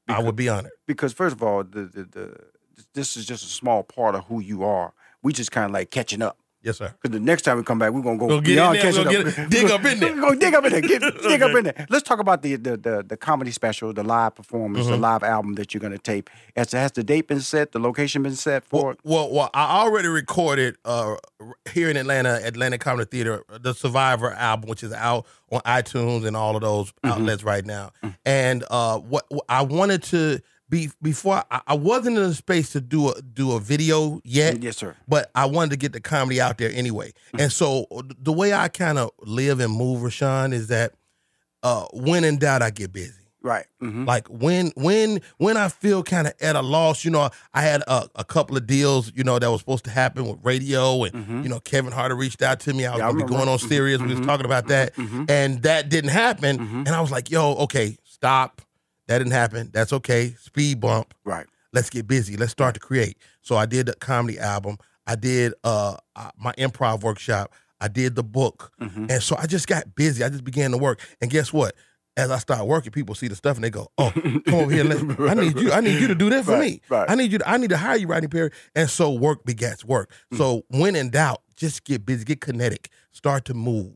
I 0.07 0.23
would 0.23 0.35
be 0.35 0.49
honored. 0.49 0.71
because 0.87 1.13
first 1.13 1.35
of 1.35 1.43
all, 1.43 1.63
the, 1.63 1.81
the, 1.81 2.03
the 2.03 2.37
this 2.95 3.15
is 3.15 3.27
just 3.27 3.43
a 3.43 3.47
small 3.47 3.83
part 3.83 4.15
of 4.15 4.25
who 4.25 4.39
you 4.39 4.63
are. 4.63 4.93
We 5.21 5.33
just 5.33 5.51
kind 5.51 5.65
of 5.65 5.71
like 5.71 5.91
catching 5.91 6.23
up. 6.23 6.38
Yes, 6.61 6.77
sir. 6.77 6.93
Because 7.01 7.17
the 7.17 7.23
next 7.23 7.43
time 7.43 7.55
we 7.55 7.63
come 7.63 7.79
back, 7.79 7.91
we're 7.93 8.01
gonna 8.01 8.17
go 8.17 8.29
in 8.37 8.43
beyond 8.43 8.75
there, 8.75 8.81
catching 8.81 9.05
we're 9.07 9.19
up. 9.29 9.35
get- 9.35 9.49
dig 9.49 9.71
up 9.71 9.85
in 9.85 9.99
there. 10.01 10.13
We're 10.13 10.21
gonna 10.21 10.35
dig 10.39 10.53
up 10.53 10.65
in 10.65 10.71
there. 10.73 10.81
Get, 10.81 11.01
dig 11.23 11.41
up 11.41 11.55
in 11.55 11.63
there. 11.63 11.87
Let's 11.89 12.03
talk 12.03 12.19
about 12.19 12.41
the 12.41 12.57
the 12.57 12.75
the, 12.75 13.05
the 13.07 13.15
comedy 13.15 13.51
special, 13.51 13.93
the 13.93 14.03
live 14.03 14.35
performance, 14.35 14.87
the 14.87 14.93
Mhm. 14.97 14.99
live 14.99 15.23
album 15.23 15.55
that 15.55 15.73
you're 15.73 15.79
gonna 15.79 15.97
tape. 15.97 16.29
Has, 16.57 16.73
has 16.73 16.91
the 16.91 17.03
date 17.03 17.27
been 17.29 17.39
set? 17.39 17.71
The 17.71 17.79
location 17.79 18.23
been 18.23 18.35
set 18.35 18.65
for 18.65 18.83
Well, 18.83 18.91
it? 18.91 18.99
well, 19.05 19.31
well, 19.31 19.49
I 19.53 19.79
already 19.83 20.09
recorded 20.09 20.75
uh, 20.83 21.15
here 21.71 21.89
in 21.89 21.95
Atlanta, 21.95 22.41
Atlantic 22.43 22.81
Comedy 22.81 23.07
Theater, 23.09 23.43
the 23.61 23.73
Survivor 23.73 24.33
album, 24.33 24.69
which 24.69 24.83
is 24.83 24.91
out 24.91 25.25
on 25.51 25.61
iTunes 25.61 26.25
and 26.27 26.35
all 26.35 26.55
of 26.57 26.61
those 26.61 26.91
outlets 27.05 27.43
right 27.43 27.65
now. 27.65 27.91
And 28.25 28.65
uh, 28.69 28.99
what 28.99 29.25
what 29.29 29.45
I 29.47 29.61
wanted 29.61 30.03
to 30.03 30.41
be 30.69 30.89
before 31.01 31.43
I, 31.49 31.61
I 31.67 31.73
wasn't 31.73 32.17
in 32.17 32.23
a 32.23 32.33
space 32.33 32.71
to 32.73 32.81
do 32.81 33.09
a 33.09 33.21
do 33.21 33.53
a 33.53 33.59
video 33.59 34.21
yet. 34.23 34.61
Yes, 34.61 34.77
sir. 34.77 34.95
but 35.07 35.31
I 35.35 35.45
wanted 35.45 35.71
to 35.71 35.77
get 35.77 35.93
the 35.93 35.99
comedy 36.01 36.39
out 36.39 36.57
there 36.57 36.71
anyway. 36.73 37.13
And 37.37 37.51
so 37.51 37.87
the 38.21 38.31
way 38.33 38.53
I 38.53 38.67
kind 38.67 38.97
of 38.99 39.11
live 39.21 39.59
and 39.59 39.73
move, 39.73 40.03
Rushion, 40.03 40.53
is 40.53 40.67
that 40.67 40.93
uh, 41.63 41.85
when 41.93 42.23
in 42.23 42.37
doubt, 42.37 42.61
I 42.61 42.69
get 42.69 42.93
busy. 42.93 43.13
Right. 43.41 43.65
hmm 43.79 44.03
Like 44.03 44.27
when 44.27 44.71
when 44.75 45.21
when 45.37 45.55
I 45.55 45.69
feel 45.69 46.03
kind 46.03 46.27
of 46.27 46.33
at 46.41 46.57
a 46.57 46.61
loss, 46.61 47.05
you 47.05 47.11
know, 47.11 47.29
I 47.53 47.61
had 47.61 47.81
a, 47.87 48.09
a 48.15 48.23
couple 48.25 48.57
of 48.57 48.67
deals, 48.67 49.13
you 49.15 49.23
know, 49.23 49.39
that 49.39 49.49
was 49.49 49.61
supposed 49.61 49.85
to 49.85 49.89
happen 49.91 50.25
with 50.27 50.39
radio, 50.43 51.05
and 51.05 51.43
you 51.43 51.49
know, 51.49 51.61
Kevin 51.61 51.93
Harder 51.93 52.15
reached 52.15 52.41
out 52.41 52.59
to 52.61 52.73
me. 52.73 52.85
I 52.85 52.91
was 52.91 52.99
Mm-hmm. 52.99 53.07
Yeah, 53.07 53.11
gonna 53.13 53.25
be 53.25 53.33
going 53.37 53.47
on 53.47 53.57
Sirius. 53.57 54.01
We 54.01 54.13
was 54.13 54.25
talking 54.25 54.45
about 54.45 54.67
that, 54.67 54.91
and 55.29 55.61
that 55.63 55.87
didn't 55.87 56.09
happen. 56.11 56.57
Mm-hmm. 56.59 56.77
And 56.79 56.89
I 56.89 56.99
was 56.99 57.11
like, 57.11 57.31
"Yo, 57.31 57.53
okay, 57.63 57.97
stop. 58.03 58.61
That 59.09 59.17
didn't 59.17 59.33
happen. 59.33 59.69
That's 59.73 59.91
okay. 59.91 60.35
Speed 60.39 60.79
bump. 60.79 61.13
Right. 61.25 61.45
Let's 61.73 61.89
get 61.89 62.07
busy. 62.07 62.37
Let's 62.37 62.51
start 62.53 62.75
to 62.75 62.79
create." 62.79 63.17
So 63.41 63.57
I 63.57 63.65
did 63.65 63.87
the 63.87 63.93
comedy 63.95 64.39
album. 64.39 64.77
I 65.05 65.15
did 65.15 65.53
uh 65.65 65.97
uh, 66.15 66.31
my 66.37 66.53
improv 66.53 67.01
workshop. 67.03 67.51
I 67.81 67.87
did 67.87 68.15
the 68.15 68.23
book, 68.23 68.71
Mm-hmm. 68.81 69.05
and 69.09 69.21
so 69.23 69.35
I 69.37 69.45
just 69.47 69.67
got 69.67 69.95
busy. 69.95 70.23
I 70.23 70.29
just 70.29 70.43
began 70.43 70.71
to 70.71 70.77
work. 70.77 71.01
And 71.21 71.29
guess 71.31 71.51
what? 71.51 71.75
As 72.17 72.29
I 72.31 72.37
start 72.37 72.67
working, 72.67 72.91
people 72.91 73.15
see 73.15 73.29
the 73.29 73.35
stuff 73.35 73.55
and 73.55 73.63
they 73.63 73.69
go, 73.69 73.87
"Oh, 73.97 74.11
come 74.11 74.43
over 74.53 74.71
here. 74.71 74.83
Let's, 74.83 75.01
I 75.19 75.33
need 75.35 75.57
you. 75.59 75.71
I 75.71 75.79
need 75.79 76.01
you 76.01 76.07
to 76.07 76.15
do 76.15 76.29
that 76.29 76.43
for 76.45 76.51
Right, 76.51 76.61
me. 76.73 76.81
right. 76.89 77.09
I 77.09 77.15
need 77.15 77.31
you. 77.31 77.37
To, 77.39 77.49
I 77.49 77.57
need 77.57 77.69
to 77.69 77.77
hire 77.77 77.97
you, 77.97 78.07
Rodney 78.07 78.27
Perry." 78.27 78.51
And 78.75 78.89
so 78.89 79.11
work 79.11 79.45
begets 79.45 79.85
work. 79.85 80.11
Mm. 80.33 80.37
So 80.37 80.63
when 80.69 80.95
in 80.95 81.09
doubt, 81.11 81.41
just 81.55 81.83
get 81.85 82.05
busy, 82.05 82.25
get 82.25 82.41
kinetic, 82.41 82.89
start 83.11 83.45
to 83.45 83.53
move. 83.53 83.95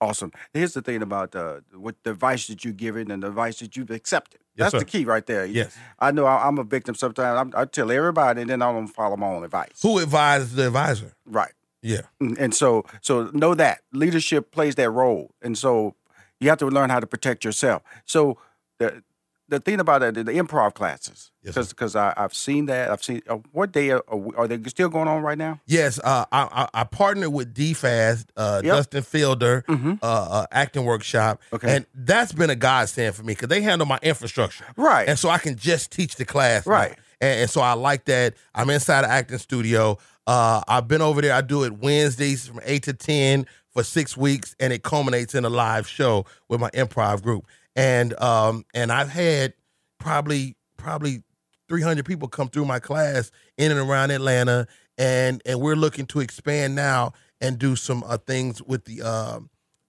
Awesome. 0.00 0.32
Here's 0.54 0.72
the 0.72 0.80
thing 0.80 1.02
about 1.02 1.36
uh, 1.36 1.60
what 1.74 1.96
the 2.04 2.12
advice 2.12 2.46
that 2.46 2.64
you're 2.64 2.74
it 2.96 3.10
and 3.10 3.22
the 3.22 3.28
advice 3.28 3.58
that 3.58 3.76
you've 3.76 3.90
accepted. 3.90 4.40
Yes, 4.56 4.72
That's 4.72 4.84
the 4.84 4.90
key 4.90 5.04
right 5.04 5.24
there. 5.26 5.44
Yes. 5.44 5.76
I 5.98 6.10
know 6.10 6.24
I, 6.24 6.46
I'm 6.46 6.58
a 6.58 6.64
victim 6.64 6.94
sometimes. 6.94 7.38
I'm, 7.54 7.60
I 7.60 7.66
tell 7.66 7.90
everybody, 7.90 8.40
and 8.40 8.50
then 8.50 8.62
I 8.62 8.72
don't 8.72 8.88
follow 8.88 9.16
my 9.16 9.28
own 9.28 9.44
advice. 9.44 9.80
Who 9.82 10.00
advises 10.00 10.54
the 10.54 10.66
advisor? 10.68 11.14
Right. 11.26 11.52
Yeah. 11.82 12.02
And 12.18 12.38
and 12.38 12.54
so 12.54 12.84
so 13.00 13.30
know 13.32 13.54
that 13.54 13.80
leadership 13.92 14.52
plays 14.52 14.74
that 14.76 14.90
role, 14.90 15.30
and 15.42 15.56
so 15.56 15.94
you 16.40 16.48
have 16.48 16.58
to 16.58 16.66
learn 16.66 16.90
how 16.90 17.00
to 17.00 17.06
protect 17.06 17.44
yourself. 17.44 17.82
So 18.04 18.38
the 18.78 19.02
the 19.50 19.60
thing 19.60 19.80
about 19.80 20.02
it, 20.02 20.14
the, 20.14 20.24
the 20.24 20.32
improv 20.32 20.74
classes, 20.74 21.30
Yes, 21.42 21.54
because 21.54 21.68
because 21.70 21.96
I've 21.96 22.32
seen 22.34 22.66
that. 22.66 22.90
I've 22.90 23.02
seen 23.02 23.20
uh, 23.28 23.36
what 23.52 23.72
day 23.72 23.90
are, 23.90 24.02
are 24.36 24.48
they 24.48 24.58
still 24.70 24.88
going 24.88 25.08
on 25.08 25.22
right 25.22 25.36
now? 25.36 25.60
Yes, 25.66 25.98
uh, 26.02 26.24
I, 26.32 26.48
I 26.74 26.80
I 26.80 26.84
partnered 26.84 27.32
with 27.32 27.52
DFast, 27.54 28.26
uh, 28.36 28.60
Yep. 28.64 28.74
Dustin 28.76 29.02
Fielder, 29.02 29.64
Mhm. 29.68 29.98
uh, 30.02 30.06
uh, 30.06 30.46
acting 30.52 30.84
workshop, 30.84 31.40
Okay. 31.52 31.76
and 31.76 31.86
that's 31.94 32.32
been 32.32 32.50
a 32.50 32.56
godsend 32.56 33.14
for 33.14 33.22
me 33.22 33.32
because 33.34 33.48
they 33.48 33.60
handle 33.62 33.86
my 33.86 33.98
infrastructure, 34.02 34.64
Right. 34.76 35.08
and 35.08 35.18
so 35.18 35.28
I 35.28 35.38
can 35.38 35.56
just 35.56 35.90
teach 35.92 36.16
the 36.16 36.24
class. 36.24 36.66
Right. 36.66 36.96
And, 37.20 37.40
and 37.42 37.50
so 37.50 37.60
I 37.60 37.72
like 37.74 38.06
that. 38.06 38.34
I'm 38.54 38.70
inside 38.70 39.02
the 39.02 39.10
acting 39.10 39.38
studio. 39.38 39.98
Uh, 40.26 40.62
I've 40.68 40.86
been 40.88 41.02
over 41.02 41.20
there. 41.20 41.34
I 41.34 41.40
do 41.40 41.64
it 41.64 41.72
Wednesdays 41.78 42.46
from 42.46 42.60
eight 42.64 42.84
to 42.84 42.92
ten 42.92 43.46
for 43.72 43.82
six 43.84 44.16
weeks, 44.16 44.54
and 44.60 44.72
it 44.72 44.82
culminates 44.82 45.34
in 45.34 45.44
a 45.44 45.48
live 45.48 45.86
show 45.88 46.24
with 46.48 46.60
my 46.60 46.70
improv 46.70 47.22
group. 47.22 47.44
And 47.76 48.18
um, 48.20 48.64
and 48.74 48.90
I've 48.92 49.08
had 49.10 49.54
probably 49.98 50.56
probably 50.76 51.22
300 51.68 52.04
people 52.04 52.26
come 52.28 52.48
through 52.48 52.64
my 52.64 52.80
class 52.80 53.30
in 53.56 53.70
and 53.70 53.80
around 53.80 54.10
Atlanta, 54.10 54.66
and 54.98 55.40
and 55.46 55.60
we're 55.60 55.76
looking 55.76 56.06
to 56.06 56.20
expand 56.20 56.74
now 56.74 57.12
and 57.40 57.58
do 57.58 57.76
some 57.76 58.02
uh, 58.06 58.18
things 58.18 58.60
with 58.62 58.84
the, 58.84 59.00
uh, 59.02 59.38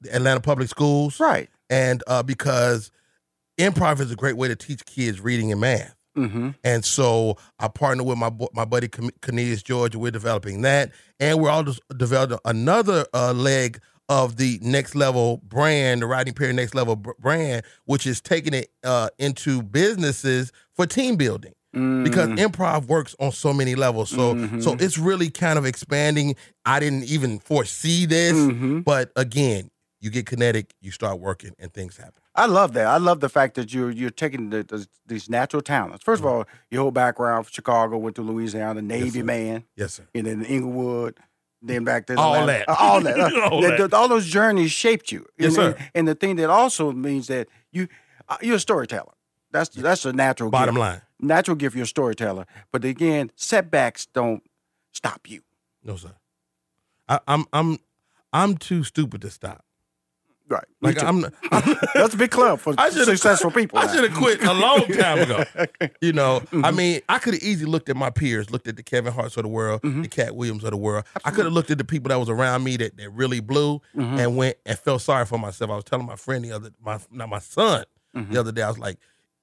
the 0.02 0.16
Atlanta 0.16 0.40
Public 0.40 0.70
Schools, 0.70 1.20
Right. 1.20 1.50
and 1.70 2.02
uh, 2.08 2.24
because 2.24 2.92
improv 3.60 4.00
is 4.00 4.10
a 4.12 4.16
great 4.16 4.38
way 4.38 4.48
to 4.48 4.56
teach 4.56 4.86
kids 4.86 5.20
reading 5.20 5.52
and 5.52 5.60
math. 5.60 5.96
Mm-hmm. 6.18 6.52
And 6.64 6.84
so 6.86 7.38
I 7.60 7.68
partner 7.68 8.04
with 8.04 8.18
my 8.18 8.32
my 8.54 8.66
buddy 8.66 8.88
Cornelius 8.90 9.64
George, 9.64 9.96
we're 9.96 10.12
developing 10.12 10.62
that, 10.62 10.92
and 11.20 11.40
we're 11.42 11.50
all 11.50 11.64
just 11.64 11.80
developing 11.98 12.38
another 12.46 13.06
uh, 13.14 13.34
leg 13.34 13.80
of 14.12 14.36
the 14.36 14.60
next 14.62 14.94
level 14.94 15.38
brand, 15.48 16.02
the 16.02 16.06
Rodney 16.06 16.34
Perry 16.34 16.52
Next 16.52 16.76
Level 16.76 16.98
brand, 16.98 17.64
which 17.86 18.06
is 18.06 18.20
taking 18.20 18.54
it 18.54 18.70
uh, 18.84 19.08
into 19.18 19.62
businesses 19.64 20.52
for 20.74 20.86
team 20.86 21.16
building 21.16 21.54
because 21.72 22.28
improv 22.38 22.88
works 22.88 23.16
on 23.22 23.32
so 23.32 23.54
many 23.54 23.76
levels. 23.76 24.10
So 24.10 24.60
so 24.60 24.74
it's 24.78 24.98
really 24.98 25.30
kind 25.30 25.58
of 25.58 25.66
expanding. 25.66 26.36
I 26.66 26.82
didn't 26.82 27.06
even 27.06 27.40
foresee 27.40 28.06
this, 28.06 28.34
Mhm. 28.34 28.84
but 28.84 29.14
again, 29.16 29.72
you 30.02 30.10
get 30.10 30.26
kinetic, 30.26 30.74
you 30.82 30.92
start 30.92 31.20
working, 31.22 31.52
and 31.58 31.74
things 31.74 31.96
happen. 31.96 32.16
I 32.36 32.48
love 32.48 32.74
that. 32.74 32.88
I 32.88 32.98
love 32.98 33.22
the 33.22 33.30
fact 33.30 33.56
that 33.56 33.74
you're 33.74 33.92
you're 33.92 34.10
taking 34.10 34.50
the, 34.50 34.64
the, 34.64 34.86
these 35.08 35.30
natural 35.30 35.62
talents. 35.62 36.04
First 36.04 36.20
of 36.22 36.26
all, 36.26 36.46
your 36.70 36.82
whole 36.82 36.92
background, 36.92 37.48
Chicago, 37.50 37.98
went 37.98 38.18
to 38.18 38.22
Louisiana, 38.22 38.82
Navy 38.82 39.20
sir. 39.20 39.24
man, 39.24 39.64
Yes, 39.78 39.94
sir. 39.94 40.04
and 40.14 40.26
then 40.28 40.40
the 40.40 40.48
Inglewood, 40.48 41.18
then 41.62 41.84
back 41.84 42.08
to 42.08 42.16
All 42.18 42.46
that. 42.48 42.68
Uh, 42.68 42.76
all 42.80 43.02
that, 43.02 43.20
Uh, 43.20 43.50
All 43.50 43.62
that- 43.62 43.78
that. 43.78 43.94
all 43.94 44.08
those 44.08 44.28
journeys 44.28 44.72
shaped 44.72 45.12
you. 45.12 45.26
Yes, 45.38 45.56
and, 45.58 45.76
sir. 45.78 45.90
And 45.96 46.08
the 46.08 46.16
thing 46.16 46.36
that 46.38 46.50
also 46.50 46.92
means 46.92 47.28
that 47.28 47.48
you 47.72 47.88
uh, 48.30 48.38
you're 48.42 48.56
a 48.56 48.60
storyteller. 48.60 49.14
That's 49.52 49.70
that's 49.70 50.06
a 50.06 50.14
natural 50.14 50.50
Bottom 50.50 50.76
gift. 50.76 50.80
line, 50.80 51.02
Natural 51.20 51.56
gift. 51.56 51.76
You're 51.76 51.84
a 51.84 51.88
storyteller. 51.88 52.46
But 52.72 52.86
again, 52.86 53.32
setbacks 53.36 54.06
don't 54.06 54.42
stop 54.94 55.30
you. 55.30 55.42
no 55.84 55.96
sir. 55.98 56.14
I, 57.10 57.20
I'm 57.28 57.46
I'm 57.52 57.78
I'm 58.34 58.58
too 58.58 58.84
stupid 58.84 59.22
to 59.22 59.30
stop. 59.30 59.66
Right. 60.52 60.66
Like 60.82 60.98
too. 61.00 61.06
I'm, 61.06 61.22
that's 61.96 62.14
a 62.14 62.18
big 62.18 62.30
club 62.32 62.60
for 62.60 62.76
I 62.78 62.90
successful 62.90 63.52
people. 63.52 63.80
I 63.80 63.88
should 63.94 64.04
have 64.04 64.18
quit 64.18 64.44
a 64.44 64.54
long 64.54 64.86
time 64.88 65.20
ago. 65.20 65.44
You 66.02 66.12
know, 66.14 66.42
Mm-hmm. 66.42 66.66
I 66.66 66.72
mean, 66.72 67.02
I 67.08 67.20
could 67.20 67.34
have 67.36 67.44
easily 67.44 67.72
looked 67.72 67.88
at 67.90 67.96
my 67.96 68.10
peers, 68.10 68.52
looked 68.52 68.68
at 68.68 68.76
the 68.76 68.84
Kevin 68.84 69.14
Harts 69.14 69.38
of 69.38 69.44
the 69.44 69.50
world, 69.50 69.82
Mm-hmm. 69.82 70.02
the 70.02 70.08
Katt 70.10 70.36
Williams 70.36 70.64
of 70.64 70.72
the 70.72 70.78
world. 70.78 71.06
I 71.24 71.32
could 71.32 71.46
have 71.46 71.54
looked 71.54 71.72
at 71.72 71.78
the 71.78 71.84
people 71.86 72.10
that 72.10 72.20
was 72.20 72.30
around 72.30 72.64
me 72.64 72.76
that, 72.78 72.98
that 72.98 73.10
really 73.12 73.40
blew 73.40 73.80
Mm-hmm. 73.96 74.20
and 74.20 74.36
went 74.36 74.58
and 74.66 74.78
felt 74.78 75.02
sorry 75.02 75.26
for 75.26 75.40
myself. 75.40 75.72
I 75.72 75.76
was 75.76 75.84
telling 75.86 76.06
my 76.06 76.16
friend 76.18 76.44
the 76.44 76.52
other, 76.52 76.72
my 76.84 77.00
not 77.12 77.30
my 77.30 77.40
son, 77.40 77.86
Mm-hmm. 78.16 78.34
the 78.34 78.40
other 78.42 78.52
day. 78.52 78.62
I 78.62 78.68
was 78.68 78.78
like, 78.80 78.98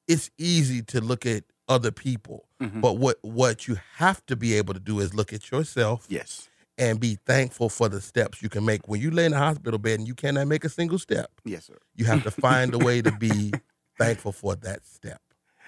it's 0.06 0.30
easy 0.36 0.82
to 0.82 1.00
look 1.00 1.24
at 1.24 1.44
other 1.68 1.90
people, 1.90 2.44
Mm-hmm. 2.60 2.80
but 2.80 2.94
what 2.98 3.16
what 3.22 3.68
you 3.68 3.76
have 3.96 4.24
to 4.26 4.34
be 4.36 4.54
able 4.54 4.74
to 4.74 4.80
do 4.80 4.98
is 5.00 5.14
look 5.14 5.32
at 5.32 5.50
yourself 5.50 6.06
Yes. 6.08 6.47
And 6.78 7.00
be 7.00 7.18
thankful 7.26 7.68
for 7.68 7.88
the 7.88 8.00
steps 8.00 8.42
you 8.42 8.48
can 8.48 8.64
make. 8.64 8.86
When 8.88 9.00
you 9.00 9.10
lay 9.10 9.24
in 9.26 9.32
the 9.32 9.38
hospital 9.38 9.78
bed 9.78 9.98
and 9.98 10.08
you 10.08 10.14
cannot 10.14 10.46
make 10.46 10.64
a 10.64 10.68
single 10.68 10.98
step, 10.98 11.30
Yes, 11.44 11.66
sir. 11.66 11.78
you 11.96 12.04
have 12.06 12.22
to 12.22 12.30
find 12.30 12.74
a 12.74 12.78
way 12.78 13.02
to 13.02 13.10
be 13.12 13.52
thankful 13.98 14.32
for 14.32 14.54
that 14.56 14.86
step. 14.86 15.20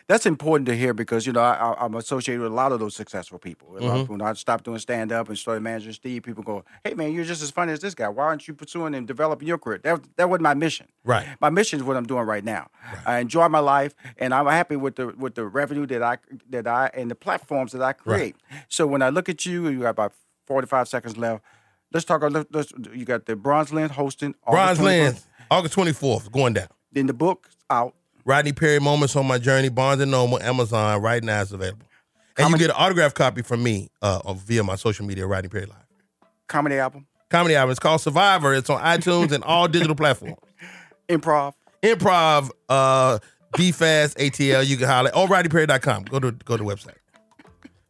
That's 0.09 0.27
important 0.27 0.67
to 0.67 0.77
hear 0.77 0.93
because 0.93 1.25
you 1.25 1.33
know 1.33 1.41
I, 1.41 1.73
I'm 1.79 1.95
associated 1.95 2.43
with 2.43 2.51
a 2.51 2.55
lot 2.55 2.73
of 2.73 2.81
those 2.81 2.97
successful 2.97 3.39
people. 3.39 3.77
A 3.77 3.81
Mm-hmm. 3.81 4.13
When 4.13 4.21
I 4.23 4.33
stopped 4.33 4.65
doing 4.65 4.79
stand 4.81 5.13
up 5.13 5.29
and 5.29 5.39
started 5.39 5.61
managing 5.61 5.93
Steve, 5.93 6.25
people 6.25 6.43
go, 6.43 6.65
"Hey 6.83 6.95
man, 6.95 7.13
you're 7.13 7.25
just 7.25 7.43
as 7.45 7.53
funny 7.53 7.73
as 7.73 7.79
this 7.79 7.95
guy. 7.95 8.09
Why 8.09 8.25
aren't 8.25 8.49
you 8.49 8.55
pursuing 8.55 8.97
and 8.97 9.07
developing 9.07 9.47
your 9.47 9.59
career?" 9.59 9.79
That 9.85 10.01
that 10.17 10.29
wasn't 10.29 10.43
my 10.43 10.55
mission. 10.55 10.89
Right. 11.05 11.29
My 11.41 11.49
mission 11.51 11.79
is 11.79 11.85
what 11.85 11.97
I'm 11.97 12.07
doing 12.07 12.25
right 12.25 12.43
now. 12.43 12.71
I 13.07 13.19
enjoy 13.21 13.49
my 13.49 13.61
life, 13.61 13.95
and 14.17 14.35
I'm 14.35 14.47
happy 14.47 14.75
with 14.75 14.97
the 14.97 15.09
with 15.17 15.37
the 15.37 15.47
revenue 15.47 15.87
that 15.87 16.03
I 16.03 16.19
that 16.49 16.67
I 16.67 16.91
and 16.93 17.09
the 17.09 17.15
platforms 17.15 17.71
that 17.71 17.83
I 17.83 17.93
create. 17.93 18.35
So 18.69 18.89
when 18.89 19.03
I 19.03 19.11
look 19.11 19.29
at 19.29 19.47
you, 19.47 19.69
you 19.69 19.83
have 19.83 19.91
about 19.91 20.13
45 20.51 20.89
seconds 20.89 21.17
left. 21.17 21.45
Let's 21.93 22.05
talk. 22.05 22.23
Let's, 22.29 22.49
let's, 22.51 22.73
you 22.93 23.05
got 23.05 23.25
the 23.25 23.37
Bronze 23.37 23.73
Lens 23.73 23.93
hosting. 23.93 24.35
August 24.45 24.51
Bronze 24.53 24.79
21st. 24.81 24.85
Lens, 24.85 25.27
August 25.49 25.77
24th, 25.77 26.33
going 26.33 26.55
down. 26.55 26.67
Then 26.91 27.07
the 27.07 27.15
book 27.15 27.49
out. 27.71 27.95
Rodney 28.25 28.53
Perry 28.53 28.81
Moments 28.81 29.15
on 29.15 29.29
My 29.29 29.39
Journey, 29.39 29.69
Barnes 29.69 30.03
and 30.03 30.11
Noble, 30.11 30.43
Amazon, 30.43 31.01
right 31.01 31.23
now 31.23 31.41
it's 31.41 31.53
available. 31.53 31.87
And 32.37 32.45
Comedy- 32.45 32.65
you 32.65 32.69
get 32.69 32.77
an 32.77 32.83
autograph 32.83 33.15
copy 33.15 33.43
from 33.43 33.63
me 33.63 33.91
uh, 34.03 34.21
uh, 34.25 34.35
via 34.35 34.65
my 34.65 34.75
social 34.75 35.07
media, 35.07 35.25
Rodney 35.25 35.49
Perry 35.49 35.67
Live. 35.67 35.77
Comedy 36.49 36.79
album, 36.79 37.07
Comedy 37.29 37.55
album. 37.55 37.71
It's 37.71 37.79
called 37.79 38.01
Survivor. 38.01 38.53
It's 38.53 38.69
on 38.69 38.83
iTunes 38.83 39.31
and 39.31 39.45
all 39.45 39.69
digital 39.69 39.95
platforms. 39.95 40.37
improv. 41.09 41.55
Improv, 41.81 42.51
uh, 42.69 43.21
DFast, 43.55 44.17
ATL. 44.17 44.67
You 44.67 44.77
can 44.77 44.89
holler. 44.89 45.15
Or 45.15 45.29
RodneyPerry.com. 45.29 46.05
Go 46.05 46.19
to 46.19 46.33
go 46.33 46.57
to 46.57 46.65
the 46.65 46.69
website. 46.69 46.97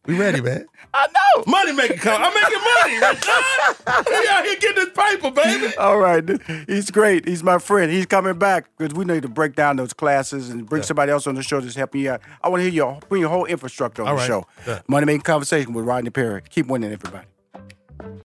We 0.05 0.15
ready, 0.17 0.41
man. 0.41 0.67
I 0.93 1.07
know. 1.07 1.43
Money 1.47 1.71
making 1.73 1.97
come. 1.97 2.21
I'm 2.21 2.33
making 2.33 2.59
money. 2.59 2.99
Rushion. 2.99 4.05
We 4.09 4.27
out 4.27 4.45
here 4.45 4.55
getting 4.57 4.75
this 4.75 4.89
paper, 4.89 5.31
baby. 5.31 5.75
All 5.77 5.97
right, 5.97 6.23
he's 6.67 6.91
great. 6.91 7.27
He's 7.27 7.43
my 7.43 7.57
friend. 7.59 7.91
He's 7.91 8.05
coming 8.05 8.37
back 8.37 8.65
because 8.77 8.93
we 8.93 9.05
need 9.05 9.21
to 9.23 9.29
break 9.29 9.55
down 9.55 9.77
those 9.77 9.93
classes 9.93 10.49
and 10.49 10.67
bring 10.67 10.83
somebody 10.83 11.11
else 11.11 11.27
on 11.27 11.35
the 11.35 11.43
show 11.43 11.59
that's 11.61 11.75
helping 11.75 12.01
you 12.01 12.11
out. 12.11 12.21
I 12.43 12.49
want 12.49 12.59
to 12.59 12.63
hear 12.65 12.73
your 12.73 12.99
bring 13.07 13.21
your 13.21 13.29
whole 13.29 13.45
infrastructure 13.45 14.01
on 14.01 14.09
All 14.09 14.15
the 14.15 14.19
right. 14.19 14.27
show. 14.27 14.45
Yeah. 14.67 14.81
Money 14.87 15.05
making 15.05 15.21
conversation 15.21 15.73
with 15.73 15.85
Rodney 15.85 16.09
Perry. 16.09 16.41
Keep 16.49 16.67
winning, 16.67 16.91
everybody. 16.91 17.25